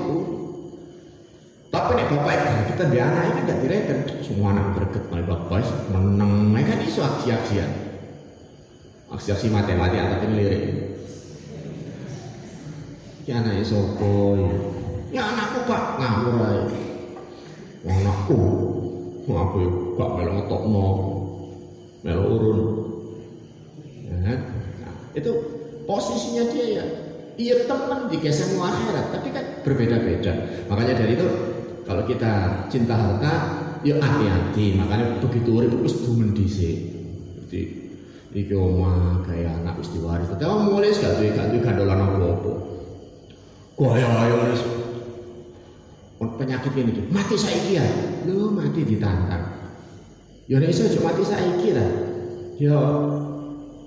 Tapi 1.76 1.92
nek 1.92 2.08
bapak 2.08 2.72
kita 2.72 2.88
di 2.88 2.96
anak 2.96 3.36
kan 3.36 3.44
gak 3.44 3.60
direken. 3.60 3.98
Semua 4.24 4.56
anak 4.56 4.80
berget 4.80 5.04
malah 5.12 5.28
bapak 5.28 5.60
menang, 5.92 6.56
kan 6.56 6.80
iso 6.80 7.04
aksi-aksian. 7.04 7.68
Aksi-aksi 9.12 9.52
matematik 9.52 10.00
atau 10.00 10.32
lirik. 10.32 10.64
Ya 13.28 13.44
anake 13.44 13.60
sapa 13.60 14.08
ya? 14.40 14.50
Ya 15.12 15.22
anakku 15.36 15.68
Pak 15.68 15.82
ngawur 16.00 16.34
ae. 16.48 16.60
Anakku. 17.84 18.38
Aku 19.26 19.56
ya 19.60 19.70
gak 20.00 20.10
melu 20.16 20.32
ngetokno. 20.32 20.86
Melu 22.06 22.22
urun. 22.24 22.60
Ya, 24.06 24.16
nah, 24.16 24.38
itu 25.12 25.30
posisinya 25.84 26.44
dia 26.54 26.66
ya 26.80 26.84
iya 27.36 27.68
teman 27.68 28.08
digeser 28.08 28.56
mau 28.56 28.64
akhirat 28.70 29.12
tapi 29.12 29.28
kan 29.28 29.44
berbeda-beda 29.60 30.32
makanya 30.72 31.04
dari 31.04 31.20
itu 31.20 31.26
kalau 31.86 32.02
kita 32.04 32.66
cinta 32.68 32.98
harta 32.98 33.34
ya 33.86 33.96
hati-hati 34.02 34.76
makanya 34.76 35.22
begitu 35.22 35.50
urip 35.54 35.72
wis 35.80 36.02
dumen 36.02 36.34
dhisik 36.34 36.78
jadi 37.46 37.62
iki 38.36 38.52
omah 38.52 39.22
kayak 39.24 39.62
anak 39.62 39.78
wis 39.78 39.94
diwaris 39.94 40.28
tapi 40.28 40.44
mulai 40.44 40.92
gak 40.92 41.16
duwe 41.16 41.30
gak 41.32 41.48
duwe 41.54 41.62
gandolan 41.62 42.02
apa-apa 42.02 42.76
Gaya 43.76 44.08
ayo 44.08 44.36
wis. 44.48 44.62
Penyakit 46.16 46.72
ini 46.80 47.04
mati 47.12 47.36
saiki 47.36 47.76
ya. 47.76 47.84
Lu 48.24 48.48
mati 48.48 48.80
ditantang. 48.88 49.52
Ya 50.48 50.56
nek 50.56 50.72
iso 50.72 50.88
mati 51.04 51.20
saiki 51.20 51.76
lah. 51.76 51.88
Ya 52.56 52.78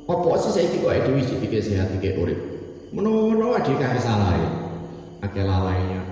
apa 0.06 0.30
sih 0.38 0.54
saiki 0.54 0.86
kok 0.86 0.94
dhewe 0.94 1.26
dipikir 1.26 1.58
sehat 1.58 1.90
iki 1.98 2.22
urip. 2.22 2.38
Ade 2.94 3.74
kae 3.82 3.98
salah 3.98 4.38
ya. 4.38 4.52
Akeh 5.26 5.42
lalainya. 5.42 6.06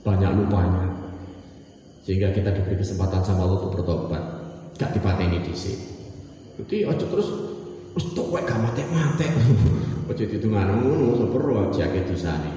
Banyak 0.00 0.32
lupanya. 0.40 0.85
Sehingga 2.06 2.30
kita 2.30 2.54
diberi 2.54 2.78
kesempatan 2.78 3.20
sama 3.26 3.50
Allah 3.50 3.58
untuk 3.66 3.82
bertobat. 3.82 4.22
Gak 4.78 4.94
dipateni 4.94 5.42
dhisik. 5.42 5.74
Jadi 6.62 6.86
ojo 6.86 7.04
terus 7.10 7.28
terus 7.98 8.06
tuwek 8.14 8.46
gak 8.46 8.62
mati-mati. 8.62 9.26
Ojo 10.14 10.22
ditungano 10.22 10.78
ngono, 10.78 11.18
sepero 11.18 11.52
aja 11.66 11.90
akeh 11.90 12.06
dosane. 12.06 12.52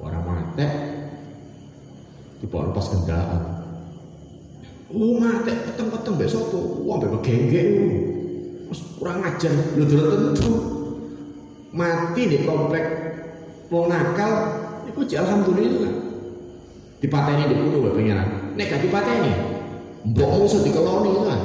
Orang 0.00 0.24
mati 0.24 0.64
dibawa 2.42 2.74
lepas 2.74 2.90
kendaraan 2.90 3.62
oh 4.92 5.16
mati 5.16 5.52
peteng-peteng 5.56 6.14
besok 6.20 6.42
tuh 6.52 6.64
wah 6.84 7.00
bebek 7.00 7.22
gengge 7.24 7.64
terus 8.68 8.80
kurang 8.98 9.24
ajar 9.24 9.52
lu 9.78 9.84
dulu 9.88 10.04
tentu. 10.10 10.52
Mati 11.72 12.28
di 12.28 12.44
komplek 12.44 12.84
mau 13.72 13.88
nakal 13.88 14.60
itu 14.84 15.00
jadi 15.08 15.24
alhamdulillah 15.24 16.01
dipateni 17.02 17.50
di 17.50 17.54
kuno 17.58 17.76
bapak 17.82 17.94
pengiran 17.98 18.28
nek 18.54 18.66
gak 18.70 18.82
dipateni 18.86 19.32
mbok 20.06 20.30
musuh 20.38 20.62
dikeloni 20.62 21.12
lah 21.26 21.40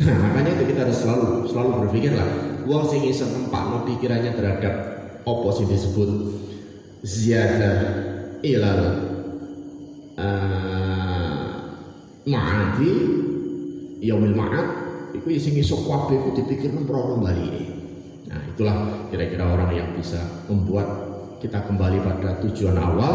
nah 0.00 0.16
makanya 0.26 0.58
itu 0.58 0.64
kita 0.74 0.80
harus 0.84 0.98
selalu 0.98 1.28
selalu 1.46 1.68
berpikir 1.86 2.12
lah 2.18 2.28
uang 2.66 2.84
sing 2.90 3.06
iso 3.06 3.24
nempakno 3.30 3.86
pikirannya 3.86 4.34
terhadap 4.34 4.74
apa 5.22 5.48
sih 5.54 5.66
disebut 5.68 6.10
ziyadah 7.06 7.78
ilal 8.42 8.82
uh, 10.16 11.48
ma'adi 12.28 12.92
yaumil 14.00 14.36
ma'ad 14.36 14.66
itu 15.16 15.26
sing 15.40 15.54
iso 15.58 15.76
kabeh 15.84 16.16
iku 16.16 16.30
dipikir 16.38 16.70
memprono 16.70 17.18
bali. 17.18 17.50
Nah 18.30 18.40
itulah 18.46 19.08
kira-kira 19.10 19.42
orang 19.42 19.70
yang 19.74 19.90
bisa 19.98 20.22
membuat 20.46 20.86
kita 21.42 21.66
kembali 21.66 21.98
pada 22.04 22.38
tujuan 22.46 22.78
awal 22.78 23.14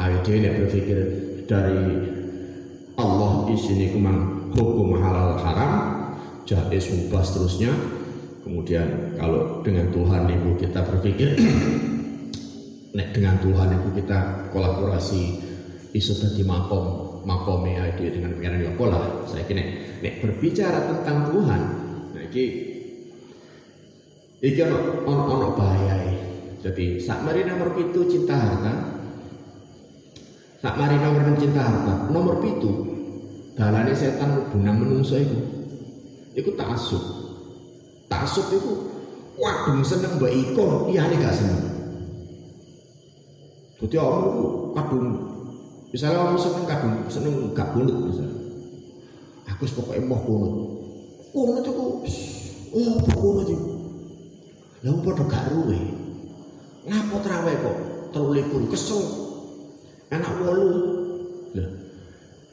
awet 0.00 0.24
dhewe 0.24 0.48
berpikir 0.64 0.98
dari 1.44 1.84
Allah 2.96 3.32
di 3.44 3.56
sini 3.60 3.92
kumang 3.92 4.50
hukum 4.56 4.96
halal 4.96 5.36
haram 5.44 5.72
jais 6.48 6.86
mubah 6.96 7.20
seterusnya. 7.20 7.72
Kemudian 8.40 9.14
kalau 9.20 9.60
dengan 9.60 9.92
Tuhan 9.92 10.24
ibu 10.32 10.56
kita 10.56 10.80
berpikir 10.80 11.36
nek 12.96 13.08
dengan 13.12 13.36
Tuhan 13.44 13.68
itu 13.76 13.88
kita 14.00 14.48
kolaborasi 14.50 15.22
iso 15.92 16.16
tadi 16.16 16.40
makom 16.42 17.20
makome 17.28 17.76
ide 17.76 18.16
dengan 18.16 18.32
pengiran 18.32 18.64
ya 18.64 18.72
lah. 18.88 19.28
Saya 19.28 19.44
kira 19.44 19.62
nek 20.00 20.24
berbicara 20.24 20.88
tentang 20.88 21.28
Tuhan 21.30 21.60
nah 22.10 22.22
iki 22.26 22.44
iki 24.40 24.60
ono 24.64 25.04
ono, 25.04 25.48
bahaya 25.54 25.96
jadi 26.64 27.00
sak 27.00 27.24
mari 27.24 27.44
nomor 27.44 27.76
itu 27.76 28.00
cinta 28.08 28.36
harta 28.36 28.89
sak 30.60 30.74
mari 30.76 30.96
nomor 31.00 31.24
cinta 31.40 31.60
harta 31.64 31.94
nomor 32.12 32.36
itu 32.44 32.70
dalane 33.56 33.96
setan 33.96 34.48
bunang 34.52 34.76
menungso 34.76 35.16
itu 35.16 35.38
iku 36.36 36.52
tak 36.54 36.76
asup 36.76 37.02
tak 38.12 38.28
asup 38.28 38.46
itu 38.52 38.72
waduh 39.40 39.80
seneng 39.80 40.20
mbak 40.20 40.32
iko 40.32 40.92
iya 40.92 41.08
gak 41.08 41.32
seneng 41.32 41.70
jadi 43.80 43.96
orang 43.96 44.24
itu 44.28 44.44
kadung 44.76 45.06
misalnya 45.88 46.18
orang 46.20 46.36
seneng 46.36 46.64
kadung 46.68 46.94
seneng 47.08 47.34
gak 47.56 47.72
bunut 47.72 47.96
misalnya. 48.12 48.36
Aku 49.48 49.64
pokoknya 49.72 50.04
mau 50.04 50.20
bunut. 50.20 50.52
Bunut 51.32 51.64
itu 51.64 51.84
oh 52.76 52.86
apa 53.00 53.12
bunut 53.16 53.46
itu? 53.48 53.68
Lah 54.84 54.96
padha 55.00 55.24
gak 55.24 55.44
ruwe. 55.56 55.80
Ngapa 56.84 57.16
trawe 57.24 57.52
kok 57.56 57.76
terulikur 58.12 58.62
kesel. 58.68 59.29
Anak 60.10 60.32
wolu. 60.42 61.00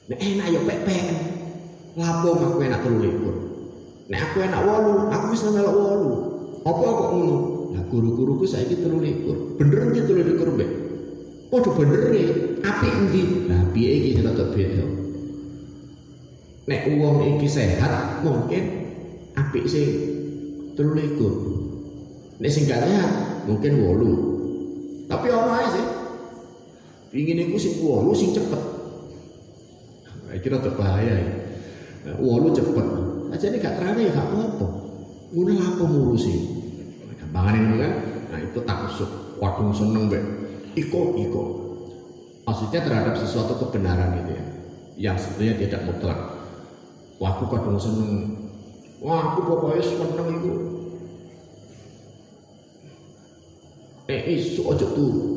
Nek 0.08 0.20
enak 0.24 0.48
ya 0.56 0.60
pek-pek. 0.64 1.06
Lapo 2.00 2.38
aku 2.38 2.62
enak 2.64 2.80
terulikur. 2.86 3.36
Nek 4.08 4.20
aku 4.32 4.38
enak 4.46 4.62
wolu, 4.64 5.12
aku 5.12 5.26
wis 5.36 5.44
melok 5.52 5.76
wolu. 5.76 6.12
Apa 6.64 6.84
kok 6.84 7.10
ngono? 7.12 7.38
Lah 7.76 7.84
guru-guruku 7.92 8.48
saiki 8.48 8.80
terulikur. 8.80 9.60
Bener 9.60 9.92
iki 9.92 10.02
terulikur 10.08 10.56
mbek. 10.56 10.70
Padha 11.48 11.70
bener 11.76 12.02
e, 12.12 12.24
apik 12.64 12.92
endi? 12.92 13.24
Lah 13.52 13.62
piye 13.76 13.92
iki 14.00 14.10
rada 14.24 14.46
beda. 14.52 14.84
Nek 16.68 16.82
wong 17.00 17.16
iki 17.36 17.48
sehat, 17.48 18.24
mungkin 18.24 18.64
apik 19.36 19.64
sing 19.68 19.88
13. 20.76 22.38
Nek 22.38 22.52
sing 22.52 22.64
gak 22.70 22.84
sehat, 22.86 23.12
mungkin 23.50 23.72
8. 23.82 25.10
Tapi 25.10 25.28
ono 25.32 25.52
ae 25.58 25.68
sih. 25.72 25.86
Pingin 27.18 27.50
iku 27.50 27.58
sing 27.58 27.82
8 27.82 28.14
sing 28.14 28.30
cepet. 28.30 28.62
Nah, 30.06 30.34
iki 30.38 30.54
rada 30.54 30.70
bahaya 30.78 31.18
ya. 31.18 31.34
8 32.14 32.54
cepet. 32.54 32.86
Aja 33.34 33.46
ini 33.50 33.58
gak 33.58 33.82
terane 33.82 34.06
ya 34.06 34.14
gak 34.14 34.30
apa-apa. 34.30 34.68
Ngono 35.34 35.58
apa 35.58 35.84
ngurusi. 35.90 36.34
Gampangane 37.18 37.74
kan? 37.82 37.94
Nah 38.30 38.40
itu 38.46 38.62
tak 38.62 38.86
usuk. 38.86 39.10
Waduh 39.42 39.74
seneng 39.74 40.14
mbek 40.14 40.22
iko-iko. 40.78 41.44
Maksudnya 42.46 42.86
terhadap 42.86 43.18
sesuatu 43.18 43.66
kebenaran 43.66 44.22
gitu 44.22 44.32
ya. 44.38 44.46
Yang 45.10 45.26
sebetulnya 45.26 45.54
tidak 45.58 45.82
mutlak. 45.90 46.20
Wah 47.18 47.34
aku 47.34 47.50
kadang 47.50 47.82
seneng. 47.82 48.30
Wah 49.02 49.34
aku 49.34 49.40
pokoknya 49.42 49.82
seneng 49.82 50.30
itu. 50.38 50.54
Eh 54.06 54.22
isu 54.38 54.62
ojo 54.70 54.86
turu. 54.94 55.37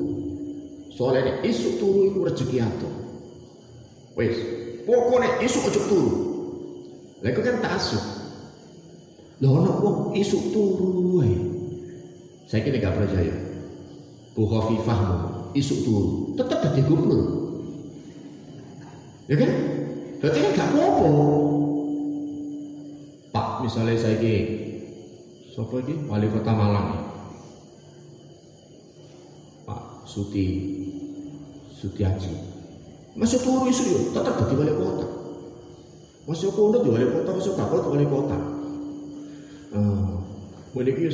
Soalnya 1.01 1.41
isu 1.41 1.81
turu 1.81 2.13
itu 2.13 2.19
rezeki 2.21 2.61
atau. 2.61 2.93
Wes, 4.21 4.37
pokoknya 4.85 5.41
isu 5.41 5.59
ojo 5.65 5.81
turu. 5.89 6.13
Lah 7.25 7.33
kan 7.33 7.57
tak 7.65 7.73
asuh. 7.81 8.05
Lah 9.41 9.49
ana 9.65 9.73
wong 9.81 10.13
isu 10.13 10.53
turu. 10.53 11.01
Saya 12.51 12.67
kira 12.67 12.83
gak 12.83 12.99
percaya. 12.99 13.31
Bu 14.35 14.43
Khafifah 14.43 15.01
isuk 15.55 15.87
turu, 15.87 16.35
tetap 16.35 16.67
jadi 16.67 16.83
gubernur. 16.83 17.23
Ya 19.31 19.39
kan? 19.39 19.51
Berarti 20.19 20.39
kan 20.43 20.51
gak 20.59 20.69
apa-apa. 20.75 21.11
Pak, 23.31 23.47
misalnya 23.63 23.95
saya 23.95 24.19
ini 24.19 24.35
Sopo 25.55 25.79
iki? 25.79 25.95
Wali 26.11 26.27
Kota 26.27 26.51
Malang. 26.51 26.89
Pak 29.63 30.00
Suti 30.11 30.47
Sutiaji. 31.79 32.35
Masuk 33.15 33.47
turu 33.47 33.71
isu 33.71 33.83
yo, 33.95 34.01
tetap 34.11 34.43
jadi 34.43 34.55
wali 34.59 34.75
kota. 34.75 35.07
Masuk 36.27 36.51
kono 36.51 36.83
di 36.83 36.91
wali 36.91 37.07
kota, 37.07 37.31
masuk 37.31 37.55
kapal 37.55 37.79
wali 37.87 38.07
kota. 38.11 38.39
Uh, 39.71 40.19
mulai 40.75 40.99
ki 40.99 41.07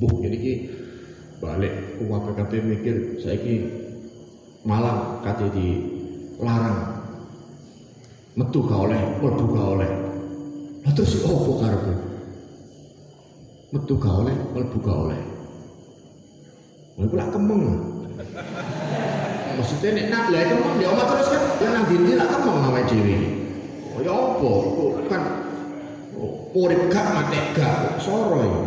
buh 0.00 0.12
jadi 0.24 0.36
ki 0.40 0.52
balik 1.36 2.00
UAPKP 2.00 2.52
mikir 2.64 2.96
saya 3.20 3.36
ki 3.36 3.54
malam 4.64 5.20
kate 5.20 5.52
di 5.52 5.68
larang 6.40 7.04
metu 8.40 8.64
oleh, 8.64 9.02
gak 9.20 9.68
oleh. 9.68 9.92
Lah 10.80 10.92
terus 10.96 11.20
opo 11.28 11.60
karepe? 11.60 11.92
Metu 13.68 14.00
gak 14.00 14.16
oleh, 14.24 14.36
mlebu 14.56 14.78
gak 14.80 14.96
oleh. 14.96 15.20
Lha 16.98 17.26
kemeng. 17.30 17.97
Maksudnya 19.58 19.90
nek 19.94 20.06
nak 20.10 20.24
lha 20.34 20.40
kemeng 20.46 20.76
ya 20.82 20.88
omah 20.90 21.06
terus 21.06 21.28
kan 21.30 21.42
ya 21.62 21.68
nang 21.74 21.84
dindi 21.86 22.12
lak 22.18 22.28
kemeng 22.30 22.66
awake 22.66 22.86
dhewe. 22.90 23.16
Oh 23.94 24.00
ya 24.02 24.12
opo? 24.14 24.50
Kan 25.06 25.22
urip 26.54 26.90
gak 26.90 27.06
mati 27.14 27.38
gak 27.54 28.02
soro 28.02 28.38
ya. 28.42 28.60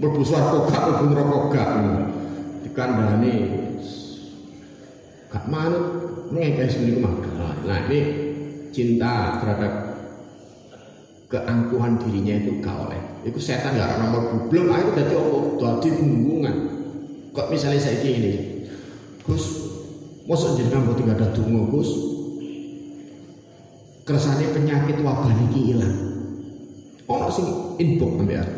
Mlebu 0.00 0.20
swarga 0.20 0.58
gak 0.68 0.82
mlebu 0.84 1.04
neraka 1.12 1.38
gak. 1.52 1.68
Dikandani 2.64 3.32
gak 5.32 5.44
manut 5.48 5.84
ngekes 6.32 6.80
niku 6.84 7.04
mah. 7.04 7.14
Nah 7.64 7.78
ini 7.88 8.00
cinta 8.72 9.40
terhadap 9.40 9.72
keangkuhan 11.32 11.96
dirinya 12.00 12.36
itu 12.36 12.60
gak 12.60 12.76
oleh. 12.84 13.00
Itu 13.24 13.40
setan 13.40 13.76
gak 13.80 13.96
nomor 14.00 14.48
belum 14.52 14.68
ayo 14.72 14.92
dadi 14.92 15.14
apa? 15.16 15.38
Dadi 15.56 15.88
hubungan. 16.00 16.56
Kok 17.34 17.50
misalnya 17.50 17.82
saya 17.82 17.98
ini, 17.98 18.53
Gus, 19.24 19.44
mosok 20.28 20.60
jenengan 20.60 20.84
mboten 20.84 21.08
ada 21.08 21.32
dungo, 21.32 21.64
Gus. 21.72 21.90
Kersane 24.04 24.52
penyakit 24.52 25.00
wabah 25.00 25.32
niki 25.32 25.72
ilang. 25.72 25.96
Ono 27.08 27.28
sing 27.32 27.48
inbox 27.80 28.20
ambekan. 28.20 28.48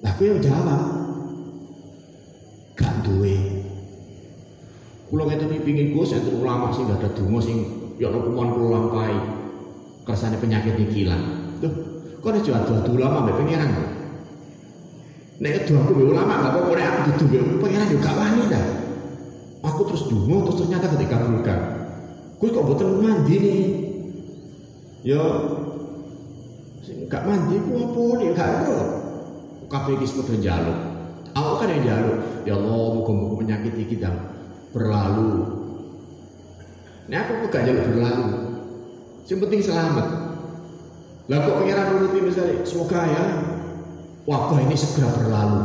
Lah 0.00 0.12
kowe 0.16 0.40
jawab. 0.40 0.80
Gak 2.72 3.04
duwe. 3.04 3.36
Kula 5.12 5.28
ngeten 5.28 5.60
pingin 5.60 5.92
Gus 5.92 6.16
enten 6.16 6.40
ulama 6.40 6.72
sing 6.72 6.88
gak 6.88 7.04
ada 7.04 7.12
dungo 7.12 7.44
sing 7.44 7.68
ya 8.00 8.08
ono 8.08 8.24
kumon 8.32 8.48
kula 8.48 8.68
lampahi. 8.80 9.18
Kersane 10.08 10.40
penyakit 10.40 10.80
niki 10.80 11.04
ilang. 11.04 11.20
Tuh, 11.60 11.72
kok 12.24 12.32
nek 12.32 12.40
jual-jual 12.40 12.80
ulama 12.96 13.28
mbek 13.28 13.44
pengiran. 13.44 13.93
Nek 15.44 15.68
doa 15.68 15.84
aku 15.84 15.92
ulama 16.08 16.40
gak 16.40 16.56
apa-apa 16.56 16.72
aku 16.80 17.00
dudu 17.20 17.36
mbek 17.36 17.60
pengiran 17.60 17.92
yo 17.92 17.98
gak 18.00 18.16
wani 18.16 18.48
dah. 18.48 18.64
Aku 19.60 19.84
terus 19.84 20.08
dungo 20.08 20.48
terus 20.48 20.64
ternyata 20.64 20.88
ketika 20.96 21.20
dikabulkan. 21.20 21.58
Gus 22.40 22.48
kok 22.48 22.64
boten 22.64 22.88
mandi 23.04 23.34
nih. 23.36 23.64
Ya 25.04 25.20
sing 26.80 27.04
gak 27.12 27.28
mandi 27.28 27.60
ku 27.60 27.76
apa 27.76 28.02
nih 28.24 28.28
gak 28.32 28.50
ada. 28.56 28.80
Kabeh 29.68 29.92
iki 30.00 30.16
padha 30.16 30.32
njaluk. 30.32 30.78
Aku 31.36 31.52
kan 31.60 31.68
yang 31.68 31.82
njaluk, 31.82 32.18
ya 32.48 32.54
Allah 32.56 32.84
muga-muga 32.96 33.34
penyakit 33.44 33.74
iki 33.84 34.00
dan 34.00 34.16
berlalu. 34.72 35.44
Nek 37.12 37.20
aku 37.20 37.32
kok 37.44 37.48
gak 37.52 37.62
njaluk 37.68 37.84
berlalu. 37.92 38.26
Yang 39.28 39.38
penting 39.44 39.60
selamat. 39.60 40.06
Lah 41.28 41.36
kok 41.36 41.56
pengiran 41.60 41.86
nuruti 41.92 42.18
misalnya, 42.32 42.64
semoga 42.64 43.00
ya 43.12 43.24
wabah 44.24 44.58
ini 44.64 44.76
segera 44.76 45.08
berlalu. 45.12 45.60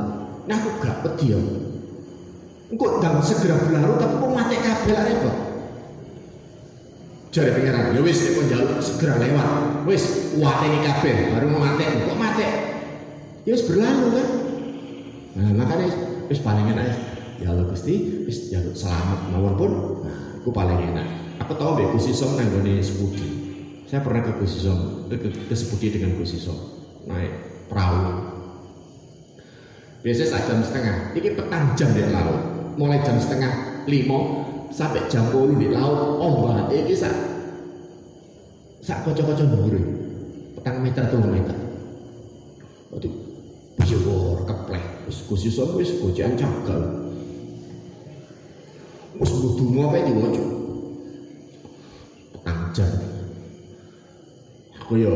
Nah 0.48 0.56
aku 0.56 0.70
gak 0.84 0.98
wedi 1.06 1.36
ya. 1.36 1.40
Engkau 2.70 3.02
dan 3.02 3.18
segera 3.26 3.58
berlalu 3.58 3.98
tapi 3.98 4.14
kok 4.22 4.32
mati 4.32 4.56
kabel 4.62 5.00
repot. 5.00 5.36
Jare 7.30 7.54
pengiran, 7.54 7.94
ya 7.94 8.02
wis 8.02 8.26
njaluk 8.26 8.82
segera 8.82 9.22
lewat. 9.22 9.48
Wis 9.86 10.34
wate 10.38 10.66
ini 10.66 10.80
kabel 10.82 11.18
baru 11.34 11.46
mau 11.50 11.62
mati. 11.62 11.84
Kok 11.86 12.18
mati? 12.18 12.46
Ya 13.46 13.52
wis 13.54 13.66
berlalu 13.66 14.06
kan. 14.18 14.28
Nah, 15.40 15.50
makanya 15.56 15.88
wis 16.30 16.42
paling 16.42 16.66
enak 16.74 17.10
ya 17.40 17.56
Allah 17.56 17.66
Gusti 17.72 18.28
wis 18.28 18.52
jaluk 18.52 18.76
selamat 18.76 19.32
mawon 19.32 19.56
pun 19.56 19.72
nah 20.04 20.16
itu 20.44 20.52
paling 20.52 20.80
enak 20.92 21.08
aku 21.40 21.56
tahu 21.56 21.80
deh 21.80 21.88
Gusti 21.96 22.12
Som 22.12 22.36
nanggone 22.36 22.84
sepudi 22.84 23.28
saya 23.88 24.04
pernah 24.04 24.22
ke 24.22 24.36
Gusti 24.44 24.60
Som 24.68 25.08
ke, 25.08 25.16
ke, 25.16 25.28
ke 25.48 25.56
sepudi 25.56 25.96
dengan 25.96 26.20
Gusti 26.20 26.36
Som 26.36 26.60
naik 27.08 27.32
perahu 27.72 28.19
biasanya 30.00 30.28
saat 30.32 30.44
jam 30.48 30.60
setengah 30.64 30.96
ini 31.16 31.30
petang 31.36 31.66
jam 31.76 31.90
di 31.92 32.04
laut. 32.08 32.40
Mulai 32.80 33.04
jam 33.04 33.20
setengah 33.20 33.84
lima 33.92 34.20
sampai 34.72 35.04
jam 35.12 35.28
10 35.28 35.60
di 35.60 35.68
laut 35.74 36.22
ombak 36.22 36.72
ini 36.72 36.96
sak 36.96 37.12
sak 38.80 39.04
kocok-kocok 39.04 39.48
dhuwur 39.52 39.76
petang 40.56 40.80
meter 40.80 41.04
atau 41.04 41.20
meter. 41.28 41.58
Waduh, 42.90 43.14
biyor 43.84 44.48
kepleh. 44.48 44.84
Wis 45.10 45.26
Gusti 45.28 45.50
Som 45.52 45.76
wis 45.76 45.92
gojekan 46.00 46.40
cagal 46.40 46.82
wis 49.20 49.32
mudungo 49.36 49.92
apa 49.92 50.08
diwaca 50.08 50.44
petang 52.38 52.60
jam. 52.72 52.92
Aku 54.80 54.96
yo 54.96 55.14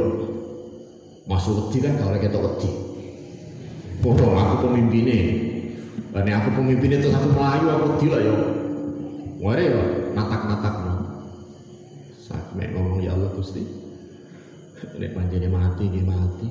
masuk 1.23 1.71
wedi 1.71 1.79
kan 1.79 1.95
kalau 1.95 2.19
ketok 2.19 2.43
wedi 2.43 2.92
Bodoh, 4.03 4.35
aku 4.35 4.67
pemimpinnya. 4.67 5.15
Dan 6.11 6.27
aku 6.35 6.59
pemimpinnya 6.59 6.99
terus 6.99 7.15
aku 7.15 7.31
melayu, 7.31 7.65
aku 7.71 8.05
lah 8.11 8.19
yo. 8.19 8.35
Ware 9.39 9.63
yo, 9.63 9.83
natak-natak 10.11 10.75
no. 10.83 10.95
Saat 12.19 12.51
mek 12.51 12.75
ngomong 12.75 12.99
ya 12.99 13.15
Allah 13.15 13.31
Gusti. 13.31 13.63
Nek 14.99 15.15
panjene 15.15 15.47
mati 15.47 15.87
nggih 15.87 16.03
mati. 16.03 16.47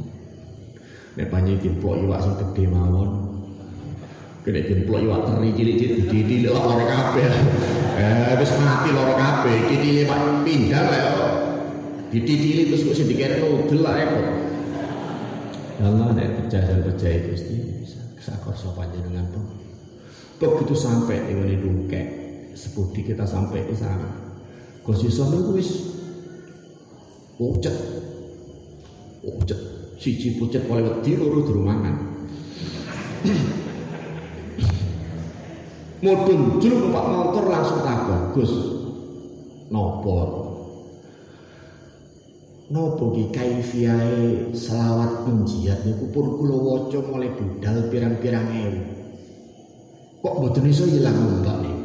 Nek 1.20 1.28
panjene 1.28 1.60
dimplok 1.60 2.00
iwak 2.00 2.24
sing 2.24 2.34
gede 2.40 2.64
mawon. 2.72 3.10
Kene 4.48 4.60
dimplok 4.64 5.04
iwak 5.04 5.20
teri 5.28 5.52
cilik-cilik 5.52 6.08
dididi 6.08 6.48
lek 6.48 6.56
ora 6.56 6.84
kabeh. 6.88 7.28
Eh 8.00 8.32
wis 8.40 8.52
mati 8.64 8.88
loro 8.96 9.12
kabeh. 9.12 9.54
Iki 9.68 9.76
dile 9.76 10.02
Pak 10.08 10.20
pindang 10.48 10.88
lek 10.88 11.04
dididili 12.12 12.72
terus 12.72 12.88
kok 12.88 12.96
sing 12.96 13.12
dikene 13.12 13.44
nudel 13.44 13.80
lah 13.84 13.92
repot. 14.00 14.26
Allah 15.80 16.12
nek 16.12 16.28
percaya 16.44 16.82
percaya 16.84 17.18
Gusti 17.32 17.86
sakor 18.20 18.52
sapa 18.52 18.84
panjenengan 18.84 19.24
pun. 19.32 19.44
Begitu 20.36 20.74
sampai 20.74 21.32
ini 21.32 21.56
dungkek 21.56 22.06
sepudi 22.52 23.06
kita 23.06 23.24
sampai 23.24 23.64
di 23.64 23.76
sana. 23.78 24.10
Gusti 24.82 25.08
itu 25.08 25.52
wis 25.54 25.70
pucet. 27.38 27.76
Pucet. 29.22 29.60
Siji 30.02 30.34
pucet 30.36 30.66
oleh 30.66 30.82
wedi 30.82 31.14
loro 31.14 31.46
mangan. 31.62 31.94
Mudun 36.02 36.58
juru 36.58 36.90
numpak 36.90 37.04
motor 37.14 37.44
langsung 37.46 37.86
takon, 37.86 38.34
Gus. 38.34 38.52
Nopo? 39.70 40.41
Nopo 42.72 43.12
ki 43.12 43.28
kaifiahe 43.36 44.48
selawat 44.56 45.28
penjiat 45.28 45.84
niku 45.84 46.08
pun 46.08 46.40
kula 46.40 46.56
waca 46.56 47.04
mulai 47.04 47.28
budal 47.36 47.92
pirang-pirang 47.92 48.48
ewu. 48.48 48.80
Kok 50.24 50.34
mboten 50.40 50.72
iso 50.72 50.88
ilang 50.88 51.20
ombak 51.20 51.68
nih? 51.68 51.76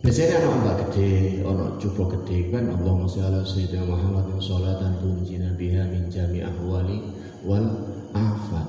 Biasanya 0.00 0.40
ada 0.40 0.48
ombak 0.56 0.74
gede, 0.88 1.44
ono 1.44 1.76
coba 1.76 2.16
gede 2.16 2.48
kan 2.48 2.64
Allahumma 2.80 3.04
sholli 3.04 3.28
ala 3.28 3.44
sayyidina 3.44 3.84
Muhammadin 3.84 4.40
sholatan 4.40 5.04
tunjina 5.04 5.52
biha 5.52 5.84
min 5.84 6.08
jami 6.08 6.40
ahwali 6.40 7.04
wal 7.44 7.68
afat. 8.16 8.64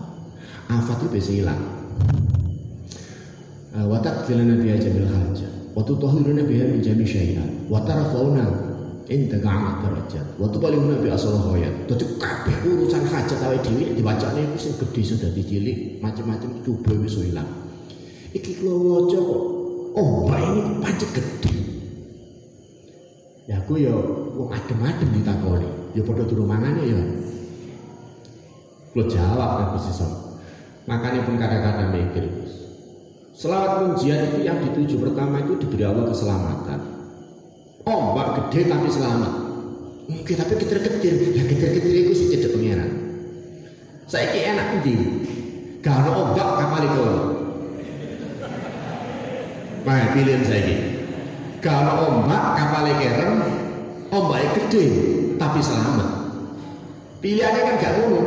Afat 0.67 0.99
itu 0.99 1.07
biasa 1.15 1.31
hilang. 1.31 1.63
Wa 3.71 4.03
taqfilana 4.03 4.59
biha 4.59 4.75
jamil 4.75 5.07
hajat. 5.07 5.71
Wa 5.71 5.79
tutahhiruna 5.87 6.43
biha 6.43 6.75
min 6.75 6.83
jami 6.83 7.07
syai'at. 7.07 7.71
Wa 7.71 7.79
tarfauna 7.87 8.66
inta 9.07 9.39
ga'amat 9.39 9.83
derajat. 9.83 10.25
Wa 10.35 10.47
tubalihuna 10.51 10.99
bi 10.99 11.07
asal 11.07 11.39
hayat. 11.51 11.87
Dadi 11.87 12.05
kabeh 12.19 12.55
urusan 12.67 13.03
hajat 13.07 13.39
awake 13.43 13.63
dhewe 13.63 13.95
dibacane 13.95 14.43
iku 14.51 14.57
sing 14.59 14.73
gedhe 14.75 15.01
sudah 15.03 15.29
dicilik, 15.31 16.03
macam-macam 16.03 16.49
coba 16.63 16.91
wis 16.99 17.15
ilang. 17.23 17.47
Iki 18.35 18.59
kula 18.59 18.75
waca 18.75 19.19
kok 19.19 19.41
ombak 19.95 20.39
ini 20.43 20.61
pancet 20.83 21.09
gede. 21.15 21.51
Ya 23.47 23.63
aku 23.63 23.79
ya 23.79 23.95
wong 24.35 24.51
adem-adem 24.51 25.09
ditakoni. 25.15 25.69
Ya 25.95 26.03
padha 26.03 26.27
durung 26.27 26.51
mangane 26.51 26.83
ya. 26.83 26.99
Kula 28.91 29.07
jawab 29.07 29.75
Gusti 29.75 29.91
Som. 29.95 30.11
Makanya 30.87 31.27
pun 31.27 31.35
kadang-kadang 31.35 31.91
mikir, 31.91 32.31
Selawat 33.37 33.93
pujian 33.93 34.33
itu 34.33 34.49
yang 34.49 34.57
dituju 34.65 34.97
pertama 34.97 35.37
itu 35.43 35.61
diberi 35.61 35.85
Allah 35.85 36.09
keselamatan. 36.09 36.96
Tapi 38.65 38.87
selamat. 38.89 39.33
Mungkin 40.07 40.35
tapi 40.39 40.53
ketir-ketir, 40.57 41.13
ya 41.35 41.43
ketir-ketir 41.45 41.93
itu 42.07 42.13
sih 42.15 42.27
cedek 42.33 42.57
pengiran. 42.57 42.89
Saiki 44.07 44.39
enak 44.39 44.81
ndi? 44.81 44.95
Gak 45.83 45.93
ono 46.01 46.11
ombak 46.31 46.47
kapal 46.57 46.81
itu. 46.87 47.03
Nah, 49.83 50.07
pilihan 50.15 50.43
saiki. 50.47 50.75
Gak 51.59 51.75
ono 51.75 51.93
ombak 52.07 52.43
kapal 52.55 52.87
kerem, 52.97 53.33
ombaknya 54.15 54.47
gede 54.55 54.85
tapi 55.35 55.59
selamat. 55.59 56.09
Pilihannya 57.19 57.61
kan 57.67 57.75
gak 57.83 57.93
ngono. 57.99 58.21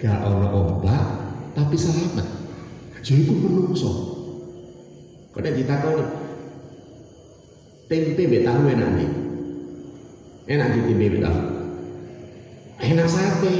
Gak 0.00 0.18
ono 0.24 0.48
ombak 0.48 1.04
tapi 1.52 1.76
selamat. 1.76 2.26
Jadi 3.04 3.28
pun 3.28 3.36
menungso. 3.36 3.90
Kau 5.30 5.40
nek 5.44 5.54
ditakoni 5.54 6.04
tempe 7.90 8.22
mbek 8.22 8.44
tahu 8.46 8.62
enak 8.70 8.90
nih. 8.96 9.19
Enak 10.48 10.72
di 10.72 10.94
mbek 10.96 11.20
tahu. 11.20 11.40
Enak 12.80 13.08
sate. 13.12 13.56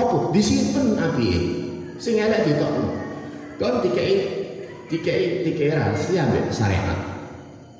Apa 0.00 0.16
disimpen 0.32 0.96
api 0.96 1.28
sing 2.00 2.16
elek 2.16 2.48
ditokno. 2.48 2.88
Kon 3.60 3.84
dikei 3.84 4.14
dikei 4.88 5.44
dikei 5.44 5.68
rahasia 5.74 6.24
mbek 6.32 6.48
syariat. 6.48 7.00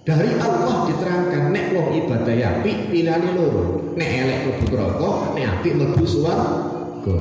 Dari 0.04 0.36
Allah 0.36 0.84
diterangkan 0.84 1.48
nek 1.48 1.72
wong 1.72 1.88
ibadah 2.04 2.60
api 2.60 2.92
pilihane 2.92 3.32
loro. 3.32 3.96
Nek 3.96 4.10
elek 4.12 4.38
mlebu 4.44 4.64
neraka, 4.76 5.10
nek 5.32 5.46
apik 5.48 5.72
mlebu 5.80 6.04
swarga. 6.04 7.16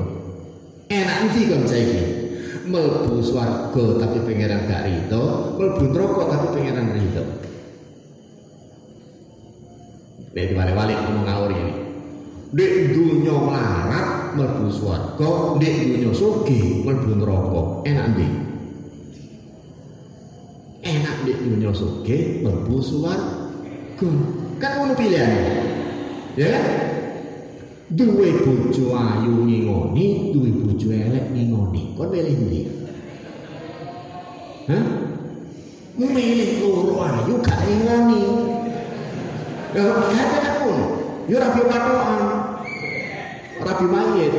Enak 0.91 1.17
ndi 1.31 1.41
kon 1.47 1.63
saiki? 1.63 2.03
Mlebu 2.67 3.23
swarga 3.23 3.85
tapi 4.03 4.19
pangeran 4.27 4.67
gak 4.67 4.83
rido, 4.83 5.55
mlebu 5.55 5.83
neraka 5.95 6.23
tapi 6.35 6.47
pangeran 6.51 6.87
rido. 6.91 7.23
Nek 10.33 10.49
diwale-wale 10.49 10.93
ngomong 10.97 11.25
ngawur 11.29 11.51
ini. 11.53 11.73
Dek 12.53 12.73
dunya 12.93 13.33
melarat 13.33 14.33
mlebu 14.33 14.65
swarga, 14.73 15.57
dek 15.61 15.73
dunya 15.93 16.09
sugih 16.09 16.81
mlebu 16.81 17.21
neraka. 17.21 17.61
Enak 17.85 18.05
ndi? 18.13 18.27
Enak 20.81 21.15
dek 21.25 21.37
dunya 21.37 21.69
sugih 21.69 22.41
mlebu 22.41 22.75
swarga. 22.81 23.29
Kan 24.57 24.71
ngono 24.73 24.93
pilihane. 24.97 25.41
Ya 26.33 26.49
kan? 26.49 26.65
Duwe 27.93 28.33
bojo 28.41 28.89
ayu 28.97 29.45
ngingoni, 29.45 30.33
duwe 30.33 30.49
bojo 30.49 30.87
elek 30.89 31.29
ngingoni. 31.29 31.93
Kon 31.93 32.09
milih 32.09 32.35
ndi? 32.41 32.59
Hah? 34.65 34.85
Milih 35.93 36.57
loro 36.57 37.05
ayu 37.05 37.37
gak 37.45 37.59
ngingoni. 37.69 38.62
Ya 39.73 39.81
gak 39.81 40.37
ada 40.41 40.51
pun. 40.61 40.77
Ya 41.25 41.37
rabi 41.41 41.61
patokan. 41.65 42.21
Rabi 43.61 43.85
mayit. 43.89 44.33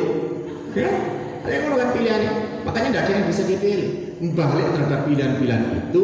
Ya? 0.75 0.91
Ada 1.45 1.55
ngono 1.61 1.75
kan 1.77 1.89
pilihannya. 1.93 2.33
Makanya 2.65 2.89
tidak 2.91 3.03
ada 3.05 3.13
yang 3.13 3.27
bisa 3.29 3.43
dipilih. 3.45 3.91
Balik 4.33 4.67
terhadap 4.73 5.01
pilihan-pilihan 5.05 5.63
itu, 5.91 6.03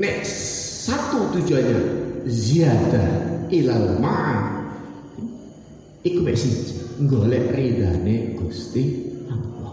nek 0.00 0.24
satu 0.24 1.36
tujuannya 1.36 1.80
ziyadah 2.24 3.08
ilal 3.52 4.00
ma'ah 4.00 4.62
Iku 6.02 6.26
siji, 6.34 7.06
golek 7.06 7.54
ridane 7.54 8.34
Gusti 8.34 9.14
Allah. 9.30 9.70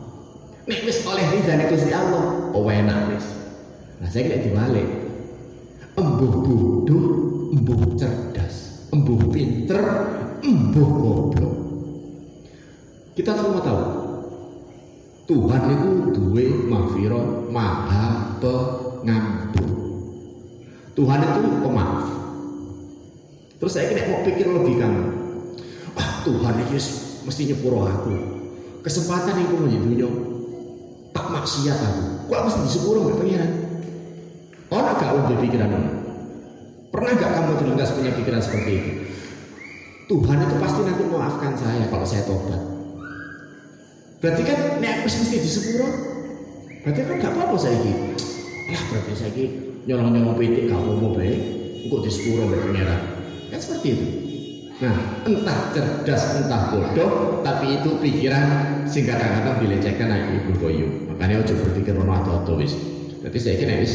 Nek 0.69 0.86
wis 0.86 1.02
oleh 1.02 1.25
ridane 1.25 1.65
Gusti 1.73 1.89
Allah, 1.89 2.54
oh 2.54 2.69
enak 2.69 3.10
wis. 3.10 3.25
Nah, 3.97 4.06
saya 4.13 4.30
kira 4.30 4.45
dibalik. 4.45 4.86
Embuh 5.97 6.30
bodoh, 6.45 7.06
embuh 7.49 7.82
cerdas, 7.97 8.48
embuh 8.99 9.21
pinter, 9.31 9.79
embuh 10.43 10.89
goblok. 10.99 11.55
Kita 13.15 13.31
semua 13.35 13.63
tahu 13.63 13.83
Tuhan 15.31 15.62
itu 15.71 15.89
duwe 16.15 16.45
mahfiro 16.67 17.47
maha 17.47 18.35
pengampun. 18.43 19.67
Tuhan 20.99 21.19
itu 21.23 21.41
pemaaf. 21.63 22.05
Terus 23.59 23.71
saya 23.75 23.91
kira 23.91 24.07
mau 24.07 24.23
pikir 24.23 24.47
logika 24.47 24.88
ah 25.99 26.09
Tuhan 26.23 26.55
ini 26.63 26.79
mesti 27.27 27.41
nyepuro 27.51 27.83
aku 27.83 28.15
kesempatan 28.85 29.35
itu 29.43 29.55
menjadi 29.59 30.07
tak 31.12 31.27
maksiat 31.27 31.75
aku 31.75 32.03
kok 32.31 32.41
mesti 32.47 32.59
disepuro 32.63 32.99
mbak 33.03 33.17
pengiran 33.19 33.51
orang 34.71 34.95
gak 34.95 35.12
ada 35.12 35.35
pikiran 35.43 35.98
pernah 36.89 37.12
gak 37.17 37.32
kamu 37.32 37.52
terlintas 37.62 37.93
punya 37.93 38.12
pikiran 38.13 38.41
seperti 38.41 38.71
itu? 38.75 38.91
Tuhan 40.10 40.38
itu 40.41 40.56
pasti 40.58 40.80
nanti 40.82 41.04
memaafkan 41.06 41.54
saya 41.54 41.86
kalau 41.89 42.06
saya 42.06 42.25
tobat. 42.25 42.62
Berarti 44.19 44.41
kan 44.43 44.60
nek 44.82 45.06
mesti 45.06 45.38
disepuro 45.38 45.88
berarti 46.82 46.99
kan 47.06 47.15
gak 47.21 47.32
apa-apa 47.38 47.56
saya 47.62 47.78
ini. 47.78 47.93
Lah 48.73 48.82
berarti 48.89 49.12
saya 49.13 49.32
ini 49.38 49.45
nyolong-nyolong 49.86 50.36
pitik 50.36 50.63
gak 50.67 50.82
mau 50.82 51.13
baik. 51.13 51.41
Kok 51.89 52.02
disepuro 52.04 52.49
mbak 52.49 52.62
pengiran 52.65 52.99
kan 53.49 53.60
seperti 53.62 53.88
itu. 53.93 54.08
Nah, 54.80 54.95
entah 55.28 55.75
cerdas, 55.75 56.39
entah 56.39 56.71
bodoh, 56.71 57.43
tapi 57.43 57.84
itu 57.84 57.99
pikiran 57.99 58.80
sing 58.88 59.04
kadang-kadang 59.04 59.60
dilecehkan 59.60 60.08
anak 60.08 60.39
ibu 60.39 60.56
boyu. 60.56 60.88
Makanya 61.12 61.43
ojo 61.43 61.54
berpikir 61.67 61.99
rono 61.99 62.15
atau 62.15 62.56
wis. 62.56 62.80
Jadi 63.19 63.38
saya 63.38 63.56
kira 63.60 63.75
wis 63.84 63.93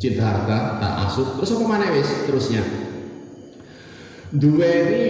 cinta 0.00 0.24
harta 0.24 0.80
tak 0.80 0.94
asuh. 1.06 1.28
Terus 1.36 1.52
apa 1.52 1.64
mana 1.68 1.92
wis 1.92 2.08
terusnya? 2.24 2.64
Dua 4.32 4.64
ini 4.64 5.04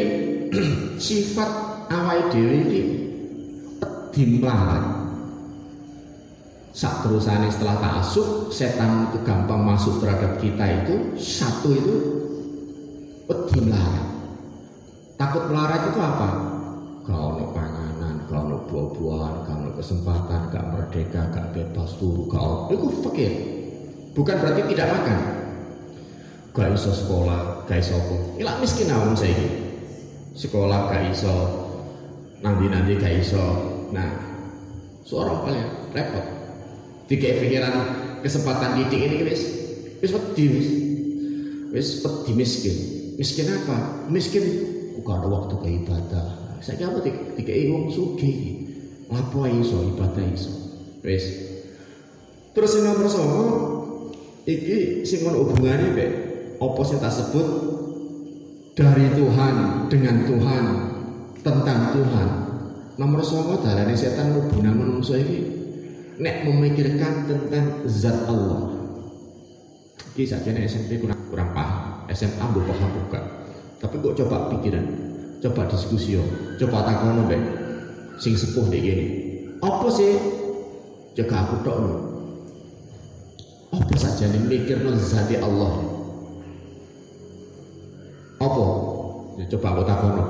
sifat 1.06 1.50
awal 1.94 2.26
dewi 2.34 2.58
ini 2.66 2.80
dimelarat. 4.10 4.98
Saat 6.74 7.06
terusannya 7.06 7.50
setelah 7.50 7.76
tak 7.78 7.94
asuh, 8.02 8.50
setan 8.50 9.10
itu 9.10 9.18
gampang 9.22 9.62
masuk 9.62 10.02
terhadap 10.02 10.38
kita 10.42 10.64
itu 10.82 11.18
satu 11.18 11.68
itu 11.74 11.94
dimelarat 13.50 14.10
Takut 15.20 15.52
melarat 15.52 15.92
itu 15.92 16.00
apa? 16.00 16.28
Gak 17.04 17.12
ono 17.12 17.52
panganan, 17.52 18.24
gak 18.24 18.40
ono 18.40 18.64
buah-buahan, 18.72 19.34
gak 19.44 19.52
ono 19.52 19.70
kesempatan, 19.76 20.48
gak 20.48 20.64
merdeka, 20.72 21.28
gak 21.28 21.52
bebas 21.52 21.92
turu, 22.00 22.24
ono. 22.32 22.72
Itu 22.72 22.88
fakir. 23.04 23.59
Bukan 24.20 24.36
berarti 24.36 24.68
tidak 24.68 24.92
makan. 24.92 25.18
Gak 26.52 26.76
iso 26.76 26.92
sekolah, 26.92 27.64
gak 27.64 27.80
iso 27.80 27.96
apa. 27.96 28.16
Ilak 28.36 28.56
miskin 28.60 28.92
awam 28.92 29.16
saya 29.16 29.32
ini. 29.32 29.48
Sekolah 30.36 30.92
gak 30.92 31.08
iso, 31.08 31.34
nanti-nanti 32.44 33.00
gak 33.00 33.16
iso. 33.16 33.44
Nah, 33.96 34.12
seorang 35.08 35.40
paling 35.40 35.66
repot. 35.96 36.26
Tiga 37.08 37.40
pikiran 37.40 37.74
kesempatan 38.20 38.76
didik 38.76 39.00
ini 39.08 39.24
wis 39.24 39.42
wis 40.04 40.12
wedi 40.12 40.44
wis 40.52 40.68
wis 41.72 41.88
wedi 42.04 42.32
miskin. 42.36 42.76
Miskin 43.16 43.48
apa? 43.48 44.06
Miskin 44.12 44.44
bukan 45.00 45.16
ada 45.16 45.28
waktu 45.32 45.54
ke 45.64 45.68
ibadah 45.80 46.40
saya 46.60 46.92
apa 46.92 47.00
tiga 47.40 47.52
wong 47.72 47.88
sugi 47.88 48.68
apa 49.08 49.48
iso 49.48 49.80
ibadah 49.96 50.24
iso 50.28 50.52
wes 51.00 51.24
terus 52.52 52.76
yang 52.76 52.92
nomor 52.92 53.08
sama 53.08 53.44
iki 54.58 54.78
sing 55.06 55.22
ono 55.26 55.46
hubungannya 55.46 55.88
be 55.94 56.06
apa 56.58 56.80
sing 56.82 56.98
tak 56.98 57.14
sebut? 57.14 57.46
Dari 58.74 59.12
Tuhan 59.12 59.54
dengan 59.92 60.16
Tuhan 60.24 60.64
tentang 61.44 61.80
Tuhan. 61.92 62.28
Nomor 62.96 63.20
sama 63.24 63.60
dalane 63.60 63.96
setan 63.96 64.36
hubungan 64.36 64.76
manusia 64.76 65.20
ini 65.20 65.40
nek 66.20 66.48
memikirkan 66.48 67.28
tentang 67.28 67.84
zat 67.88 68.28
Allah. 68.28 68.76
Iki 70.14 70.24
saja 70.26 70.52
SMP 70.64 71.00
kurang 71.00 71.20
kurang 71.28 71.50
paham. 71.56 72.08
SMA 72.10 72.44
belum 72.50 72.66
paham 72.66 72.90
bukan 73.04 73.24
tapi 73.80 73.96
kok 73.96 74.12
coba 74.12 74.52
pikiran, 74.52 74.84
coba 75.40 75.64
diskusi 75.72 76.20
yo, 76.20 76.22
coba 76.60 76.84
takono 76.84 77.24
be, 77.24 77.36
sing 78.20 78.36
sepuh 78.36 78.68
deh 78.68 78.76
gini. 78.76 79.06
Apa 79.64 79.88
sih? 79.88 80.20
Jaga 81.16 81.48
aku 81.48 81.56
tok. 81.64 81.80
Apa 83.70 83.94
saja 83.94 84.26
nih 84.26 84.42
mikir 84.50 84.82
zati 84.98 85.38
Allah. 85.38 85.78
Apa? 88.42 88.64
Ya, 89.38 89.44
coba 89.54 89.66
aku 89.78 89.82
takono. 89.86 90.24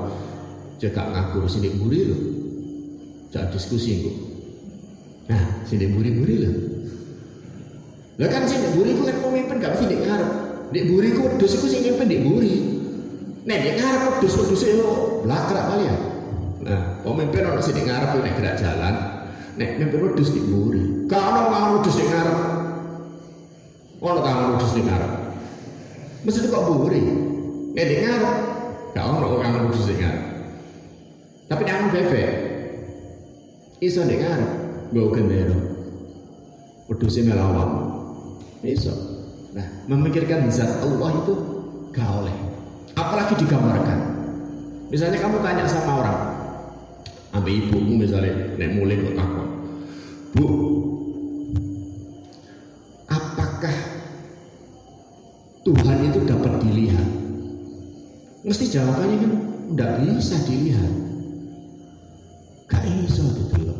Jaga 0.77 1.09
ngaku 1.09 1.49
sini 1.49 1.73
buri 1.73 1.99
lo. 2.05 2.17
Jangan 3.33 3.49
diskusi 3.49 4.05
kok. 4.05 4.17
Nah, 5.33 5.65
sini 5.65 5.89
buri-buri 5.89 6.35
lo. 6.37 6.51
Lah 8.21 8.29
kan 8.29 8.45
sini 8.45 8.77
buri 8.77 8.93
ku 8.93 9.09
kan 9.09 9.17
pemimpin 9.17 9.57
gak 9.57 9.81
dek 9.81 10.01
ngarep. 10.05 10.31
Dek 10.69 10.85
buri 10.85 11.09
ku 11.17 11.25
wedhus 11.25 11.57
iku 11.57 11.65
sing 11.65 11.81
mimpin 11.81 12.05
dek 12.05 12.21
buri. 12.21 12.55
Nek 13.41 13.57
dia 13.57 13.73
ngarep 13.81 14.01
wedhus-wedhus 14.21 14.61
itu 14.69 14.85
blakrak 15.25 15.65
kali 15.65 15.89
ya. 15.89 15.97
Nah, 16.61 16.81
pemimpin 17.01 17.49
orang 17.49 17.65
sini 17.65 17.89
ngarep 17.89 18.21
nek 18.21 18.37
gerak 18.37 18.55
jalan, 18.61 18.95
nek 19.57 19.81
mimpin 19.81 19.97
wedhus 20.05 20.29
di 20.29 20.45
mburi. 20.45 21.09
Kalau 21.09 21.49
mau 21.49 21.81
wedhus 21.81 21.97
di 21.97 22.05
ngarep. 22.05 22.50
Ono 24.01 24.19
kang 24.25 24.57
wedhus 24.57 24.73
di 24.73 24.81
ngarep. 24.81 25.13
Mesti 26.25 26.49
kok 26.49 26.65
mburi. 26.65 27.01
Nek 27.77 27.85
ngarep, 28.01 28.37
gak 28.97 29.05
ono 29.05 29.37
kang 29.37 29.53
wedhus 29.69 29.85
di 29.85 29.95
ngarep. 30.01 30.23
Tapi 31.45 31.61
nek 31.67 31.91
bebek 31.93 32.31
iso 33.81 34.01
nek 34.01 34.17
ngarep 34.17 34.51
nggo 34.89 35.13
gendera. 35.13 35.57
Wedhuse 36.89 37.21
melawak. 37.23 37.69
Iso. 38.65 38.93
Nah, 39.51 39.67
memikirkan 39.85 40.47
zat 40.47 40.81
Allah 40.81 41.11
itu 41.21 41.33
gak 41.91 42.09
oleh. 42.23 42.35
Apalagi 42.95 43.35
digambarkan. 43.37 43.99
Misalnya 44.91 45.23
kamu 45.23 45.39
tanya 45.39 45.63
sama 45.71 46.03
orang, 46.03 46.19
ambil 47.31 47.53
ibumu 47.55 48.03
misalnya, 48.03 48.35
nek 48.59 48.75
mulai 48.75 48.99
kok 48.99 49.15
takut. 49.15 49.47
Bu, 50.35 50.45
Mesti 58.51 58.67
jawabannya 58.67 59.17
kan 59.23 59.33
tidak 59.71 59.91
bisa 60.03 60.35
dilihat. 60.43 60.91
Gak 62.67 62.83
iso 62.83 63.31
ditelok. 63.31 63.79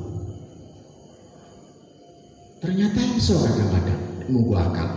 Ternyata 2.63 2.99
iso 3.19 3.36
kadang-kadang 3.36 3.99
nunggu 4.31 4.55
akal. 4.55 4.89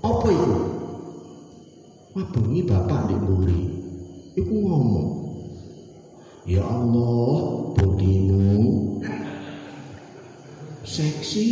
Apa 0.00 0.28
itu? 0.32 0.56
Wah 2.16 2.26
bengi 2.32 2.64
bapak 2.64 3.12
di 3.12 3.16
buri. 3.20 3.62
Iku 4.40 4.54
ngomong. 4.72 5.08
Ya 6.48 6.64
Allah, 6.64 7.36
bodimu 7.76 8.56
seksi. 10.80 11.48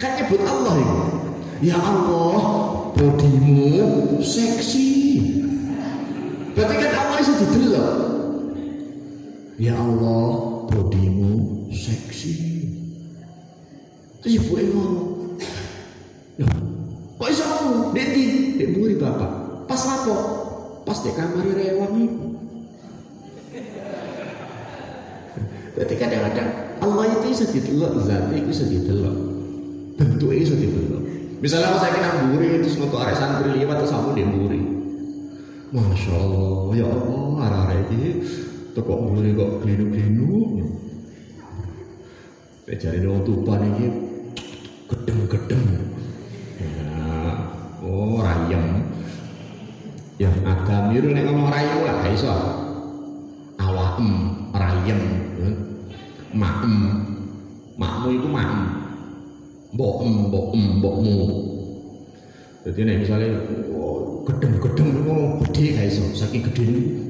Kan 0.00 0.16
nyebut 0.16 0.40
Allah 0.40 0.74
itu. 0.80 1.00
Ya 1.68 1.76
Allah, 1.76 2.40
bodimu 2.96 4.16
seksi. 4.24 5.01
Berarti 6.52 6.74
kan 6.76 6.92
Allah 6.92 7.18
itu 7.20 7.32
didelok. 7.40 7.94
Ya 9.56 9.74
Allah, 9.78 10.26
bodimu 10.68 11.32
seksi. 11.72 12.34
Terus 14.22 14.32
ibu 14.38 14.54
ngomong, 14.54 15.12
Loh, 16.40 16.52
kok 17.18 17.28
iso 17.28 17.44
ngomong? 17.44 17.92
Dek 17.94 18.08
di, 18.14 18.24
dek 18.60 18.68
buri 18.76 18.94
bapak. 18.96 19.30
Pas 19.66 19.82
lapo? 19.84 20.16
Pas 20.84 20.98
dek 21.00 21.14
kamar 21.14 21.46
rewang 21.46 21.94
itu. 21.98 22.26
Berarti 25.72 25.94
kadang-kadang 25.96 26.48
Allah 26.84 27.04
itu 27.10 27.26
bisa 27.32 27.44
ditelok, 27.48 27.92
zatnya 28.06 28.36
itu 28.38 28.48
bisa 28.52 28.64
ditelok. 28.68 29.16
Bentuknya 29.98 30.40
bisa 30.44 30.54
ditelok. 30.54 31.02
Misalnya 31.42 31.74
saya 31.80 31.90
kena 31.96 32.10
buri, 32.30 32.62
terus 32.62 32.78
untuk 32.78 33.02
arek 33.02 33.18
santri 33.18 33.50
liwat 33.58 33.82
terus 33.82 33.90
aku 33.90 34.14
di 34.14 34.22
buri. 34.22 34.61
Masya 35.72 36.12
Allah, 36.12 36.68
ya 36.76 36.84
Allah, 36.84 37.48
arah-arah 37.48 37.80
ini 37.88 38.20
tekok 38.76 39.08
buri 39.08 39.32
kok 39.32 39.64
gelinu-gelinu. 39.64 40.60
Jadi 42.68 43.08
orang 43.08 43.24
tupan 43.24 43.60
ini 43.72 43.86
gedeng-gedeng. 44.92 45.64
Ya, 46.60 46.76
oh 47.80 48.20
rayem. 48.20 48.84
Yang 50.20 50.36
agam 50.44 50.92
itu 50.92 51.08
nek 51.08 51.24
ngomong 51.32 51.48
rayem 51.48 51.80
lah 51.88 52.04
iso. 52.12 52.36
Awakem, 53.56 54.12
rayem, 54.52 55.00
maem. 56.36 56.76
Makmu 57.80 58.08
itu 58.12 58.28
maem. 58.28 58.60
Bokem, 59.72 60.28
bokem, 60.28 60.84
bokmu. 60.84 61.16
Jadi 62.62 62.86
nek 62.86 63.02
misalnya 63.02 63.42
oh, 63.74 64.22
gedeng-gedeng 64.22 65.02
ngomong 65.02 65.42
gede 65.42 65.74
gak 65.74 65.86
iso, 65.90 66.06
saking 66.14 66.46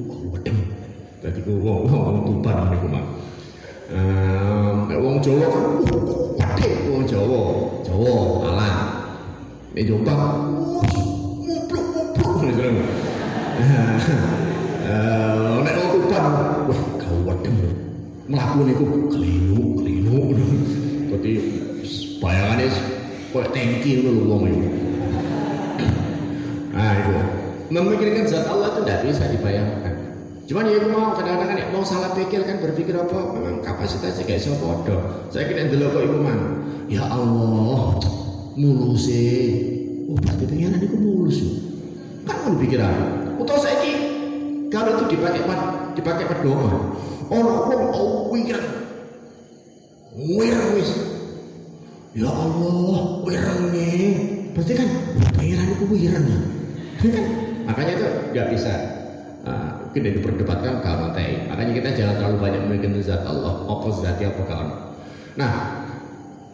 oh, 0.09 0.33
gedeng. 0.33 0.57
Jadi 1.21 1.45
ku 1.45 1.61
wong 1.61 2.25
tupan 2.25 2.73
niku 2.73 2.89
mah. 2.89 3.05
Eh, 3.93 4.97
wong 4.97 5.21
Jawa 5.21 5.45
gede 6.41 6.69
wong 6.89 7.05
Jawa. 7.05 7.41
Jawa 7.85 8.13
alah. 8.49 8.75
Nek 9.77 9.85
Jombang 9.85 10.21
mupluk-mupluk 11.45 12.33
ngono. 12.41 12.83
Eh, 14.83 15.55
nek 15.63 15.73
wong 15.79 15.89
tupan 15.95 16.25
wah 16.65 16.81
gawedem. 16.97 17.55
Mlaku 18.25 18.59
niku 18.65 18.85
kelinu-kelinu. 19.13 20.17
Dadi 21.13 21.31
bayangane 22.17 22.65
koyo 23.29 23.47
tangki 23.53 24.01
ngono 24.01 24.21
wong 24.33 24.41
itu. 24.49 24.82
Nah 26.73 26.91
itu 26.97 27.13
memikirkan 27.69 28.25
zat 28.25 28.49
Allah 28.49 28.73
itu 28.73 28.79
tidak 28.85 28.99
bisa 29.05 29.23
dibayangkan. 29.29 29.93
Cuman 30.43 30.67
ya 30.67 30.83
mau 30.89 31.15
kadang-kadang 31.15 31.55
kan 31.55 31.69
mau 31.71 31.85
salah 31.87 32.11
pikir 32.17 32.43
kan 32.43 32.59
berpikir 32.59 32.97
apa 32.97 33.15
memang 33.31 33.63
kapasitasnya 33.63 34.27
kayak 34.27 34.41
siapa 34.41 34.59
podo. 34.59 34.97
Saya 35.31 35.47
kira 35.47 35.69
dulu 35.69 35.85
kok 35.93 36.03
ibu 36.03 36.17
man. 36.19 36.39
Ya 36.91 37.05
Allah 37.07 38.01
mulus 38.59 39.07
Oh 40.03 40.17
berarti 40.19 40.43
pengen 40.49 40.83
itu 40.83 40.97
mulus. 40.99 41.39
Kan 42.27 42.37
mau 42.43 42.59
pikiran. 42.59 42.93
Utau 43.39 43.55
saya 43.55 43.79
ki 43.79 43.93
kalau 44.67 44.97
itu 44.99 45.15
dipakai 45.15 45.41
dipakai 45.95 46.25
pedoman. 46.27 46.97
Orang 47.31 47.59
pun 47.71 47.79
oh 47.95 48.29
wirang, 48.35 48.67
wirang 50.13 50.69
wis. 50.75 50.91
Ya 52.13 52.29
Allah 52.29 53.23
wirang 53.23 53.61
nih. 53.71 54.11
Berarti 54.53 54.73
kan 54.75 54.89
pengiran 55.39 55.67
itu 55.71 55.85
wirang 55.87 56.25
ya. 56.27 56.52
Kan? 57.11 57.25
Makanya 57.67 57.91
itu 57.99 58.07
nggak 58.31 58.47
bisa 58.55 58.73
Nah, 59.43 59.75
mungkin 59.75 60.07
yang 60.07 60.15
diperdebatkan 60.23 60.79
kalau 60.79 61.11
tei. 61.11 61.43
Makanya 61.51 61.71
kita 61.75 61.89
jangan 61.99 62.15
terlalu 62.15 62.37
banyak 62.39 62.61
memikirkan 62.63 63.03
zat 63.03 63.27
Allah, 63.27 63.67
apa 63.67 63.87
zatnya 63.91 64.31
apa 64.31 64.41
kawan. 64.47 64.69
Nah, 65.35 65.53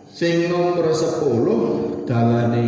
sing 0.10 0.50
nomor 0.50 0.90
10 0.90 2.10
dalane 2.10 2.68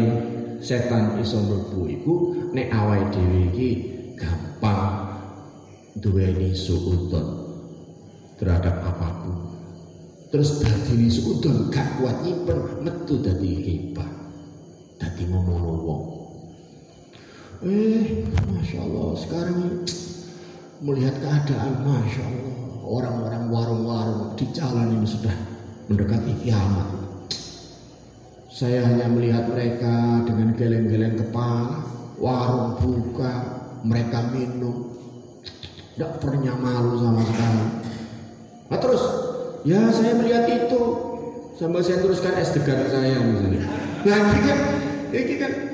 setan 0.61 1.17
iso 1.17 1.41
mlebu 1.41 1.89
iku 1.89 2.13
nek 2.53 2.69
awake 2.69 3.17
dhewe 3.17 3.39
iki 3.49 3.69
gampang 4.13 5.09
duweni 5.97 6.53
suudon 6.53 7.49
terhadap 8.37 8.77
apa 8.77 9.07
pun. 9.25 9.35
Terus 10.29 10.61
dadi 10.61 11.09
suudon 11.09 11.73
gak 11.73 11.97
kuat 11.97 12.21
nyimpen 12.21 12.85
metu 12.85 13.17
dadi 13.25 13.51
hebat. 13.57 14.11
Dadi 15.01 15.25
ngomong 15.33 15.81
wong. 15.81 16.20
Eh, 17.61 18.25
masya 18.49 18.81
Allah 18.81 19.13
sekarang 19.21 19.85
melihat 20.81 21.13
keadaan 21.21 21.85
Masya 21.85 22.25
Allah 22.25 22.57
orang-orang 22.89 23.43
warung-warung 23.53 24.33
di 24.33 24.49
jalan 24.49 24.97
ini 24.97 25.05
sudah 25.05 25.35
mendekati 25.85 26.41
kiamat. 26.41 26.89
Saya 28.49 28.81
hanya 28.81 29.05
melihat 29.13 29.45
mereka 29.45 30.25
dengan 30.25 30.57
geleng-geleng 30.57 31.21
kepala 31.21 31.85
warung 32.17 32.81
buka 32.81 33.29
mereka 33.85 34.25
minum. 34.33 34.97
Tidak 35.93 36.17
pernah 36.17 36.57
malu 36.57 36.97
sama 36.97 37.21
sekali. 37.29 37.65
Nah 38.73 38.79
terus 38.81 39.03
ya 39.69 39.85
saya 39.93 40.17
melihat 40.17 40.49
itu. 40.49 40.81
Sambil 41.61 41.85
saya 41.85 42.01
teruskan 42.01 42.41
es 42.41 42.57
degan 42.57 42.89
saya 42.89 43.21
misalnya. 43.21 43.69
Nah 44.01 44.17
ini 44.17 44.39
kan 44.49 44.59
ini 45.13 45.35
kan 45.37 45.70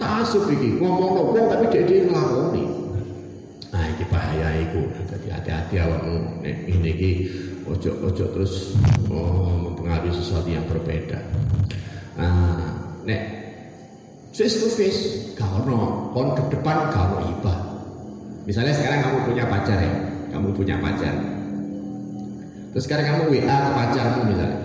tasuk 0.00 0.48
ini 0.48 0.80
ngomong 0.80 1.12
ngomong 1.12 1.46
tapi 1.52 1.64
dia 1.68 1.82
dia 1.84 2.08
ngelakoni 2.08 2.80
Nah, 3.70 3.86
ini 3.86 4.04
bahaya 4.10 4.48
itu. 4.66 4.82
Jadi 5.06 5.30
hati-hati 5.30 5.74
awakmu 5.78 6.42
nek 6.42 6.56
ini 6.66 6.90
iki 6.90 7.10
ojo-ojo 7.70 8.24
terus 8.34 8.74
oh, 9.06 9.70
mempengaruhi 9.70 10.10
sesuatu 10.10 10.50
yang 10.50 10.66
berbeda. 10.66 11.22
Nah, 12.18 12.66
nek 13.06 13.20
face 14.34 14.58
to 14.58 14.68
face 14.74 15.00
gak 15.38 15.46
ono, 15.46 16.10
kon 16.10 16.34
ke 16.34 16.42
depan 16.50 16.90
gak 16.90 17.14
ono 17.14 17.18
ibah. 17.30 17.58
Misalnya 18.42 18.74
sekarang 18.74 19.06
kamu 19.06 19.18
punya 19.30 19.44
pacar 19.46 19.78
ya, 19.78 19.94
kamu 20.34 20.48
punya 20.50 20.76
pacar. 20.82 21.14
Terus 22.74 22.84
sekarang 22.86 23.06
kamu 23.06 23.22
WA 23.30 23.54
ke 23.54 23.70
pacarmu 23.74 24.20
misalnya. 24.34 24.58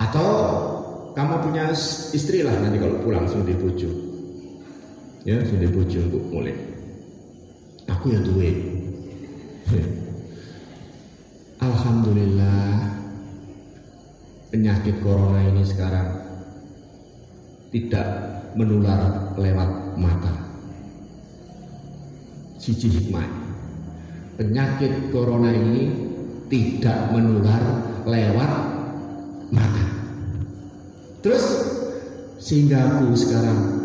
Atau 0.00 0.28
kamu 1.16 1.34
punya 1.50 1.74
istri 2.14 2.46
lah 2.46 2.54
nanti 2.58 2.78
kalau 2.78 3.00
pulang 3.02 3.26
sudah 3.26 3.46
dibujuk. 3.48 3.94
Ya, 5.20 5.36
sudah 5.44 5.68
dibujuk 5.68 6.08
untuk 6.08 6.24
mulai 6.32 6.70
aku 8.00 8.16
ya 8.16 8.20
duwe. 8.24 8.50
Alhamdulillah 11.60 12.96
penyakit 14.48 15.04
corona 15.04 15.44
ini 15.44 15.62
sekarang 15.68 16.08
tidak 17.68 18.08
menular 18.56 19.36
lewat 19.36 20.00
mata. 20.00 20.32
Siji 22.56 22.88
hikmah. 22.88 23.28
Penyakit 24.40 25.12
corona 25.12 25.52
ini 25.52 25.92
tidak 26.48 27.12
menular 27.12 27.60
lewat 28.08 28.52
mata 29.52 29.89
terus 31.20 31.44
sehingga 32.40 32.80
aku 32.80 33.12
sekarang 33.12 33.80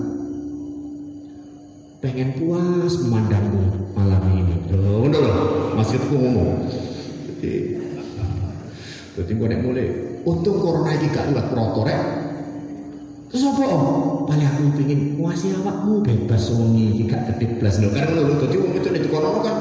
pengen 2.05 2.37
puas 2.37 2.93
memandangmu 3.01 3.91
malam 3.97 4.23
ini. 4.37 4.55
Loh, 4.77 5.09
loh, 5.09 5.73
Mas 5.73 5.89
maksudku 5.89 6.13
ngomong. 6.13 6.69
Jadi 7.27 7.81
jadi 9.15 9.31
gue 9.31 9.47
nek 9.47 9.61
mulai 9.65 9.87
untung 10.21 10.61
corona 10.61 10.93
ini 10.93 11.09
gak 11.09 11.33
liwat 11.33 11.47
protor 11.49 11.87
ya. 11.89 12.01
Terus 13.31 13.43
apa 13.49 13.63
om? 13.73 13.85
Paling 14.29 14.47
aku 14.47 14.61
pengen 14.77 15.01
kuasih 15.17 15.57
awakmu 15.59 16.05
bebas 16.05 16.53
wong 16.53 16.77
iki 16.77 17.09
gak 17.09 17.25
kediblas 17.33 17.81
lho. 17.81 17.89
Karena 17.89 18.21
lho 18.21 18.37
dadi 18.37 18.55
wong 18.61 18.71
itu 18.77 18.87
nek 18.93 19.07
corona 19.09 19.39
kan 19.41 19.57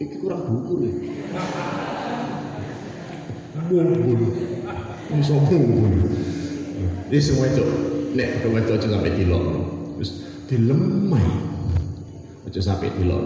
iki 0.00 0.16
kurang 0.16 0.48
buku 0.48 0.72
lho. 0.80 0.90
Mumbul. 3.68 4.20
Iso 5.12 5.36
mumbul. 5.44 6.31
Ini 6.82 7.18
semua 7.20 7.46
itu 7.48 7.64
nek 8.12 8.42
itu 8.42 8.48
aja 8.52 8.86
sampai 8.88 9.12
dilok. 9.16 9.44
Terus 9.98 10.10
dilemai. 10.48 11.26
Aja 12.48 12.60
sampai 12.60 12.88
dilok. 12.96 13.24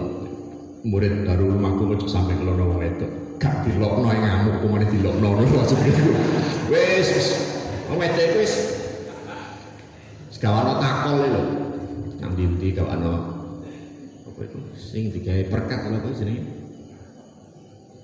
Murid 0.86 1.26
baru 1.26 1.50
rumahku 1.50 1.98
aja 1.98 2.06
sampai 2.06 2.38
kelono 2.38 2.76
wong 2.76 2.82
itu. 2.86 3.06
Gak 3.36 3.68
dilokno 3.68 4.08
yang 4.08 4.22
ngamuk 4.22 4.54
ke 4.62 4.66
mana 4.70 4.86
dilokno 4.86 5.28
maksud 5.44 5.78
itu. 5.82 6.04
Wes 6.72 7.08
wes. 7.12 7.28
Wong 7.86 8.02
wedok 8.02 8.42
wis 8.42 8.54
Sekawana 10.36 10.76
takol 10.82 11.24
lho. 11.32 11.42
Nang 12.20 12.36
ndi 12.36 12.76
kawana 12.76 13.36
apa 14.26 14.40
itu 14.44 14.58
sing 14.76 15.08
digawe 15.08 15.48
perkat 15.48 15.88
apa 15.88 16.12
jenenge? 16.12 16.44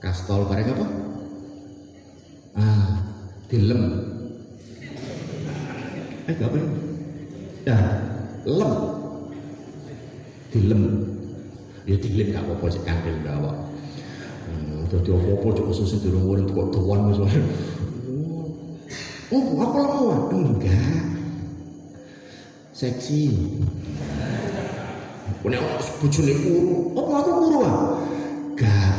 Kastol 0.00 0.48
bareng 0.48 0.72
apa? 0.72 0.86
Ah, 2.56 3.04
dilem. 3.52 4.11
Eh, 6.22 6.36
apa 6.38 6.54
ini? 6.54 6.68
Ya, 7.66 7.78
lem. 8.46 8.72
Dilem. 10.54 10.82
Ya 11.82 11.96
dilem 11.98 12.30
gak 12.30 12.46
apa-apa 12.46 12.66
sih 12.70 12.82
kandil 12.86 13.18
gawa. 13.26 13.50
Hmm, 14.46 14.86
dadi 14.86 15.10
apa-apa 15.10 15.46
cok 15.50 15.66
khusus 15.66 15.98
durung 15.98 16.30
urip 16.30 16.46
kok 16.54 16.70
tuan 16.70 17.10
wis. 17.10 17.18
Oh, 19.32 19.44
apa 19.58 19.78
lemu? 19.82 20.06
Enggak. 20.30 21.02
Seksi. 22.70 23.34
Punya 25.42 25.58
bojone 25.98 26.32
kuru. 26.38 26.74
Apa 26.94 27.12
aku 27.18 27.30
kuru 27.34 27.58
ah? 27.66 27.76
Enggak. 28.54 28.94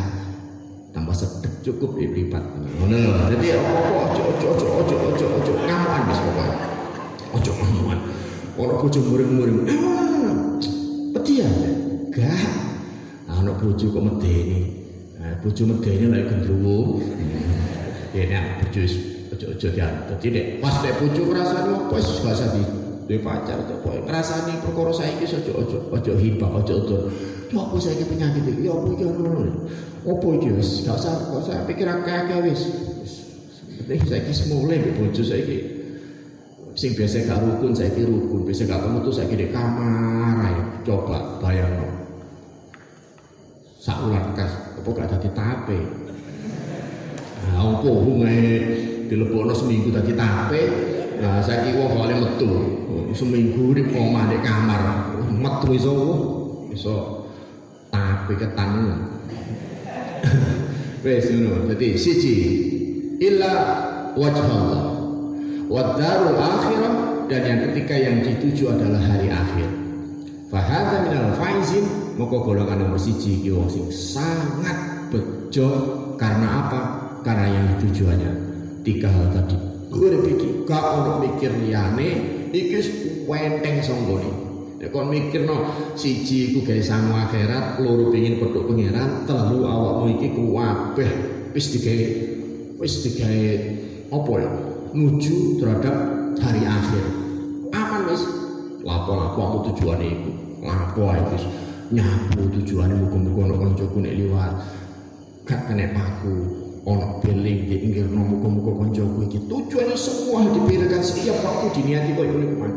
Tambah 0.92 1.16
sedek 1.16 1.54
cukup 1.64 1.96
ya 1.96 2.12
lipat. 2.12 2.44
Ngono 2.84 2.96
lho. 3.00 3.12
Dadi 3.32 3.48
apa-apa 3.56 4.12
ojo 4.12 4.22
ojo 4.28 4.68
ojo 4.84 4.96
ojo 5.08 5.26
ojo 5.40 5.52
ngamuan 5.56 6.02
wis 6.12 6.20
pokoke. 6.20 6.73
Ojo 7.34 7.52
ngamuan. 7.58 8.00
Ono 8.62 8.74
bojo 8.78 9.00
muring-muring. 9.02 9.66
Peti 11.18 11.42
ya? 11.42 11.50
Enggak. 11.50 12.46
Ono 13.34 13.52
bojo 13.58 13.86
kok 13.90 14.04
medeni. 14.06 14.86
Nah, 15.18 15.34
bojo 15.42 15.64
medeni 15.66 16.06
lek 16.14 16.30
gendruwo. 16.30 16.78
Ya 18.14 18.30
nek 18.30 18.62
bojo 18.62 18.86
ojo-ojo 19.34 19.74
ya. 19.74 19.90
Dadi 20.06 20.30
nek 20.30 20.46
pas 20.62 20.86
nek 20.86 21.02
bojo 21.02 21.34
ngrasani 21.34 21.74
apa 21.74 21.98
wis 21.98 22.22
gak 22.22 22.38
usah 22.38 22.50
pacar 23.26 23.58
to 23.66 23.74
pokoke 23.82 24.06
ngrasani 24.06 24.54
perkara 24.62 24.94
saiki 24.94 25.26
ojo 25.34 25.90
ojo 25.90 26.12
hibah 26.22 26.62
ojo 26.62 26.74
ojo. 26.86 26.98
Ya 27.50 27.58
apa 27.58 27.76
saiki 27.82 28.06
penyakit 28.06 28.46
iki? 28.46 28.70
Apa 28.70 28.86
iki 28.94 29.06
ngono. 29.10 29.66
Apa 30.06 30.28
iki 30.38 30.50
wis 30.54 30.86
gak 30.86 31.02
usah 31.02 31.14
gak 31.26 31.42
usah 31.42 31.58
pikir 31.66 31.90
akeh-akeh 31.90 32.38
wis. 32.46 32.62
Wis 33.90 34.06
saiki 34.06 34.30
semule 34.30 34.78
bojo 34.94 35.26
saiki. 35.26 35.73
Sing 36.84 37.00
biasa 37.00 37.24
gak 37.24 37.40
rukun 37.40 37.72
saiki 37.72 38.04
rukun, 38.04 38.44
biasa 38.44 38.68
gak 38.68 38.84
ketemu 38.84 38.98
tuh 39.08 39.14
saiki 39.16 39.36
di 39.40 39.48
kamar 39.56 40.36
ae. 40.44 40.84
Coba 40.84 41.40
bayangno. 41.40 41.88
Sak 43.80 44.04
ulan 44.04 44.36
kas, 44.36 44.52
apa 44.52 44.90
gak 44.92 45.16
dadi 45.16 45.32
tape. 45.32 45.80
Nah, 47.40 47.80
apa 47.80 47.88
hubungannya 47.88 48.56
dilebokno 49.08 49.56
seminggu 49.56 49.96
dadi 49.96 50.12
tape, 50.12 50.62
nah 51.24 51.40
saiki 51.40 51.72
wong 51.80 52.04
kale 52.04 52.20
metu. 52.20 52.52
Seminggu 53.16 53.80
di 53.80 53.88
omah 53.88 54.28
di 54.28 54.44
kamar, 54.44 54.82
metu 55.32 55.72
iso 55.72 55.96
iso 56.68 56.96
tape 57.96 58.36
ketan. 58.36 59.08
Wes 61.08 61.32
ngono. 61.32 61.64
Dadi 61.64 61.96
siji 61.96 62.36
illa 63.24 63.52
wajh 64.20 64.36
Allah. 64.44 64.93
Wadarul 65.74 66.38
akhirah 66.38 67.26
dan 67.26 67.42
yang 67.50 67.60
ketiga 67.66 67.98
yang 67.98 68.22
dituju 68.22 68.78
adalah 68.78 69.02
hari 69.02 69.34
akhir. 69.34 69.66
Fahadha 70.54 71.10
minal 71.10 71.34
faizin 71.34 71.82
maka 72.14 72.38
golongan 72.46 72.86
nomor 72.86 73.02
siji 73.02 73.42
iki 73.42 73.50
wong 73.50 73.66
sing 73.74 73.90
sangat 73.90 75.10
bejo 75.10 75.70
karena 76.22 76.62
apa? 76.62 76.82
Karena 77.26 77.50
yang 77.50 77.68
tujuannya 77.82 78.32
tiga 78.86 79.10
hal 79.10 79.34
tadi. 79.34 79.58
Urip 79.90 80.22
iki 80.38 80.62
gak 80.70 80.86
ono 80.94 81.26
mikir 81.26 81.50
liyane 81.66 82.10
iki 82.54 82.78
wenteng 83.26 83.82
songgone. 83.82 84.30
Nek 84.78 84.94
kon 84.94 85.10
mikirno 85.10 85.74
siji 85.98 86.54
iku 86.54 86.70
gawe 86.70 86.84
sangu 86.86 87.18
akhirat, 87.18 87.82
loro 87.82 88.14
pengin 88.14 88.38
petuk 88.38 88.70
pangeran, 88.70 89.26
telu 89.26 89.66
awakmu 89.66 90.22
iki 90.22 90.38
kuwabeh 90.38 91.10
wis 91.58 91.74
digawe 91.74 92.06
wis 92.78 92.94
digawe 93.02 93.42
apa 94.14 94.34
ya? 94.38 94.73
Nuju 94.94 95.58
terhadap 95.58 95.96
hari 96.38 96.62
akhir. 96.70 97.04
Aman 97.74 98.14
wis. 98.14 98.22
Lapo-lapo 98.86 99.40
aku 99.42 99.58
tujuane 99.74 100.06
iku. 100.06 100.32
Lapo 100.62 101.10
wis 101.34 101.44
nyapu 101.90 102.46
tujuane 102.54 102.94
muga-muga 102.94 103.42
ono 103.50 103.56
kancaku 103.58 103.98
nek 104.06 104.14
liwat. 104.14 104.54
Gak 105.50 105.66
kena 105.66 105.90
paku. 105.98 106.62
Ono 106.86 107.18
beling 107.26 107.66
di 107.66 107.90
inggirno 107.90 108.22
muga-muga 108.22 108.86
kancaku 108.86 109.26
iki. 109.26 109.42
Tujuane 109.50 109.98
semua 109.98 110.46
dipikirkan 110.54 111.02
setiap 111.02 111.42
waktu 111.42 111.74
diniati 111.74 112.14
koyo 112.14 112.30
ngene 112.38 112.48
kuwi. 112.54 112.74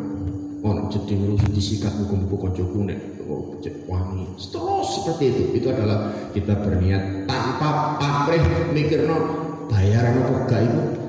ono 0.67 0.91
jeding 0.91 1.31
rusuh 1.31 1.47
disikat 1.55 1.95
muka-muka 1.95 2.51
koncoku 2.51 2.91
nek 2.91 2.99
oh, 3.31 3.55
wangi 3.87 4.27
terus 4.51 4.89
seperti 4.99 5.25
itu 5.31 5.43
itu 5.63 5.67
adalah 5.71 6.11
kita 6.35 6.59
berniat 6.59 7.29
tanpa 7.31 7.95
pamrih 8.03 8.43
mikirno 8.75 9.15
bayaran 9.71 10.27
apa 10.27 10.35
gak 10.51 10.61
itu 10.67 11.06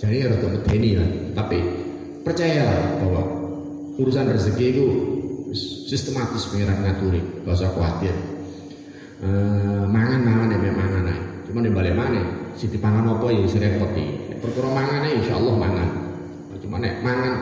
jadi 0.00 0.16
ya 0.16 0.26
rada 0.32 0.48
medeni 0.48 0.96
ya 0.96 1.04
tapi 1.36 1.60
percayalah 2.24 3.04
bahwa 3.04 3.22
urusan 4.00 4.32
rezeki 4.32 4.64
itu 4.72 4.84
sistematis 5.84 6.48
pengiran 6.48 6.80
ngaturi 6.80 7.20
gak 7.44 7.52
usah 7.52 7.68
khawatir. 7.76 8.16
E, 9.20 9.28
mangan 9.84 10.24
mangan 10.24 10.56
ya 10.56 10.72
mangan 10.72 11.04
aja 11.04 11.16
cuma 11.44 11.60
di 11.60 11.68
balik 11.68 11.92
mana 11.92 12.24
si 12.56 12.72
dipangan 12.72 13.12
apa 13.12 13.28
ya 13.28 13.44
si 13.44 13.60
repot 13.60 13.92
perkara 14.40 14.72
mangan 14.72 15.04
aja 15.04 15.16
insya 15.20 15.34
Allah 15.36 15.54
mangan. 15.60 15.88
Cuma 16.64 16.76
nek 16.80 17.04
mangan 17.04 17.32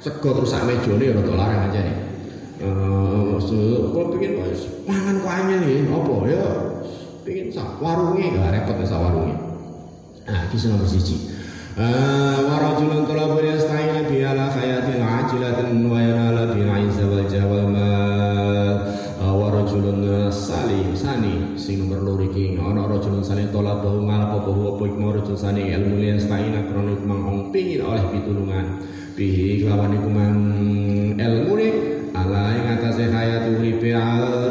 sego 0.00 0.32
terus 0.32 0.48
sak 0.48 0.64
mejone 0.64 1.04
ya 1.04 1.12
rada 1.12 1.32
larang 1.36 1.60
aja 1.68 1.80
nih. 1.84 1.96
Eh 2.64 3.20
maksud 3.36 3.92
kok 3.92 4.06
pengen 4.16 4.32
mangan 4.88 5.14
kok 5.20 5.32
angel 5.44 5.60
ya 5.60 5.76
apa? 5.92 6.14
Ya 6.24 6.44
pengen 7.28 7.46
sak 7.52 7.68
warunge 7.84 8.24
gak 8.32 8.48
repot 8.56 8.76
sak 8.88 8.96
warunge. 8.96 9.36
Nah, 10.24 10.44
iki 10.48 10.56
nomor 10.68 10.88
siji. 10.88 11.37
Yasta'in 13.38 14.10
bi 14.10 14.26
ala 14.26 14.50
khayatin 14.50 14.98
ajilatin 14.98 15.86
wa 15.86 16.02
yanala 16.02 16.50
bi 16.50 16.66
aiza 16.66 17.06
wal 17.06 17.22
jawal 17.30 17.70
mal. 17.70 18.82
warajulun 19.22 20.26
salim 20.34 20.90
sani 20.98 21.54
sing 21.54 21.86
nomor 21.86 22.02
loro 22.02 22.26
iki. 22.26 22.58
Ana 22.58 22.90
rajulun 22.90 23.22
salim 23.22 23.54
talabahu 23.54 24.10
ngalap 24.10 24.42
apa 24.42 24.50
apa 24.50 24.82
iku 24.90 25.06
rajul 25.22 25.36
sani. 25.38 25.70
Ilmu 25.70 26.02
yasta'in 26.02 26.66
krono 26.66 26.98
mang 27.06 27.54
pingin 27.54 27.86
oleh 27.86 28.02
pitulungan. 28.10 28.82
Bihi 29.14 29.62
kelawan 29.62 29.94
ilmu 29.94 31.52
ne 31.58 31.68
ala 32.10 32.58
ing 32.58 32.66
atase 32.74 33.06
hayat 33.06 33.46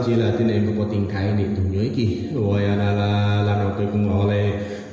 jilatin 0.07 0.47
ing 0.47 0.63
apa 0.71 0.83
tingkae 0.87 1.29
ning 1.35 1.51
dunya 1.59 1.81
iki. 1.91 2.31
Wa 2.31 2.55
yanala 2.55 3.43
lan 3.43 3.59
apa 3.73 3.81
iku 3.83 3.99
oleh 3.99 4.36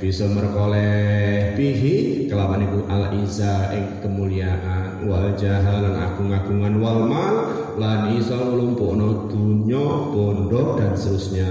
bisa 0.05 0.29
merkoleh 0.29 1.57
bihi 1.57 2.29
kelawan 2.29 2.61
iku 2.61 2.85
al 2.93 3.17
izza 3.25 3.73
ing 3.73 4.05
kemuliaan 4.05 5.09
wal 5.09 5.33
jahal 5.33 5.81
lan 5.81 5.97
agung-agungan 5.97 6.77
wal 6.77 7.09
mal 7.09 7.35
lan 7.81 8.13
iso 8.13 8.37
nglumpukno 8.37 9.33
dunya 9.33 10.13
bondo 10.13 10.77
dan 10.77 10.93
seterusnya 10.93 11.49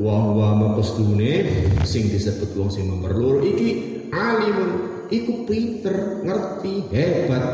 wa 0.00 0.56
maqsdune 0.56 1.44
sing 1.84 2.08
disebut 2.08 2.56
wong 2.56 2.72
sing 2.72 2.88
iki 3.44 3.68
alimun 4.08 4.96
iku 5.12 5.46
pinter, 5.46 6.24
ngerti, 6.26 6.90
hebat. 6.90 7.44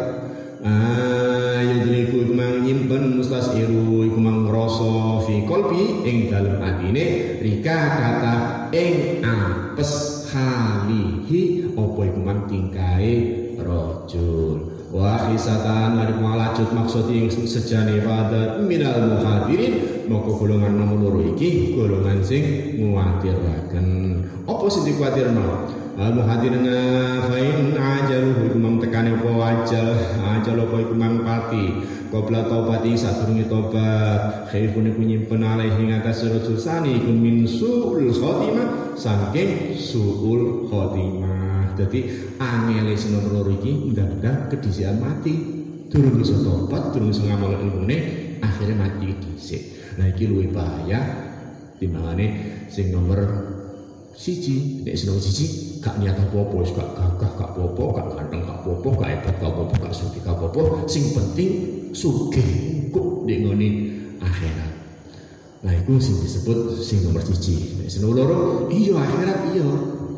Ah, 0.62 1.58
yudriku 1.58 2.22
iku 2.22 2.38
mang 2.38 2.62
nyimpen 2.62 3.18
mustasiru 3.18 4.06
iku 4.06 4.18
mang 4.22 4.46
ngrasa 4.46 5.26
fi 5.26 5.42
qalbi 5.42 6.06
ing 6.06 6.30
dalem 6.30 6.62
atine 6.62 7.34
rika 7.42 7.78
kata 7.98 8.34
ing 8.70 9.26
apes 9.26 10.11
halihi 10.32 11.68
apa 11.76 12.00
iku 12.08 12.20
mang 12.24 12.48
tingkae 12.48 13.14
rajul. 13.60 14.72
wa 14.92 15.16
khisatan 15.24 15.96
lan 15.96 16.20
malajut 16.20 16.68
maksud 16.68 17.08
ing 17.08 17.32
sejane 17.32 18.04
pada 18.04 18.60
minal 18.60 19.08
muhadirin. 19.08 20.04
Moko 20.04 20.36
golongan 20.36 20.76
nomor 20.76 21.08
loro 21.08 21.20
iki 21.32 21.72
golongan 21.72 22.20
sing 22.20 22.76
nguwatiraken 22.76 23.86
apa 24.44 24.64
sing 24.68 24.82
dikuwatirno 24.84 25.72
al 25.93 26.16
muhadirin 26.16 26.64
fa 27.28 27.36
in 27.36 27.76
ajaluhu 27.76 28.57
kumang 28.57 28.80
tekane 28.80 29.12
apa 29.12 29.30
ajal 29.53 29.88
ajal 30.40 30.57
apa 30.64 30.76
iku 30.88 30.95
mang 30.97 31.20
pati 31.20 31.84
qabla 32.09 32.49
taubati 32.49 32.97
sadurunge 32.97 33.45
tobat 33.49 34.49
khaifun 34.49 34.88
iku 34.88 35.01
nyimpen 35.05 35.45
alaihi 35.45 35.93
ngatas 35.93 36.24
sani 36.61 36.97
iku 36.97 37.12
min 37.12 37.45
suul 37.45 38.09
khotimah 38.09 38.97
saking 38.97 39.76
suul 39.76 40.68
khotimah. 40.68 41.72
Dadi 41.72 42.05
angele 42.36 42.93
nomor 43.16 43.32
loro 43.32 43.53
iki 43.57 43.97
ndak 43.97 44.53
kedisian 44.53 45.01
mati. 45.01 45.64
Durung 45.88 46.20
iso 46.20 46.40
tobat 46.40 46.93
durung 46.93 47.12
iso 47.12 47.24
ngamal 47.24 47.57
ilmune 47.57 47.97
akhirnya 48.45 48.76
mati 48.76 49.12
dhisik. 49.12 49.97
Nah 49.97 50.09
iki 50.09 50.28
luwih 50.28 50.53
bahaya 50.53 51.01
timbangane 51.80 52.61
sing 52.68 52.93
nomor 52.93 53.24
siji. 54.16 54.84
Nek 54.84 55.01
nomor 55.09 55.20
siji 55.24 55.71
gak 55.82 55.98
apa-apa 55.98 56.54
wis 56.62 56.70
gak 56.70 56.88
gagah 56.94 57.30
gak 57.34 57.50
apa-apa 57.58 57.82
gak 57.98 58.06
ganteng 58.14 58.40
gak 58.46 58.58
apa-apa 58.62 58.88
gak 59.02 59.08
hebat 59.10 59.34
gak 59.42 59.50
apa-apa 59.50 59.74
gak 59.82 59.94
sugih 59.98 60.20
gak 60.22 60.36
apa-apa. 60.38 60.86
Sing 60.86 61.10
penting 61.10 61.50
sugih 61.90 62.48
kok 62.94 63.26
nek 63.26 63.38
ngene 63.42 63.68
akhirat. 64.22 64.72
Nah, 65.62 65.70
itu 65.78 65.94
sing 65.98 66.18
disebut 66.22 66.78
sing 66.78 67.02
nomor 67.02 67.22
siji. 67.22 67.78
Nek 67.82 67.90
sing 67.90 68.02
nomor 68.06 68.22
loro, 68.22 68.38
iya 68.70 68.94
akhirat 68.94 69.38
iya. 69.54 69.66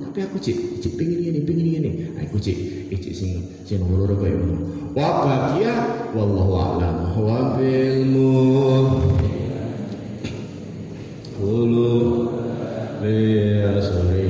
Tapi 0.04 0.18
aku 0.20 0.36
cik 0.38 0.84
cik 0.84 0.92
pingin 1.00 1.20
ini 1.32 1.40
pingin 1.42 1.66
ini 1.80 1.90
aku 2.20 2.38
cik 2.38 2.88
cik 2.92 3.12
sing 3.16 3.30
sing 3.64 3.80
nomor 3.80 4.04
loro 4.04 4.20
kaya 4.20 4.36
ngono. 4.36 4.56
Wa 4.92 5.08
baqiya 5.24 5.74
wallahu 6.12 6.52
a'lam. 6.60 6.96
Wa 7.16 7.56
bil 7.56 8.14
Kulu 11.34 12.30
Oh, 13.04 14.23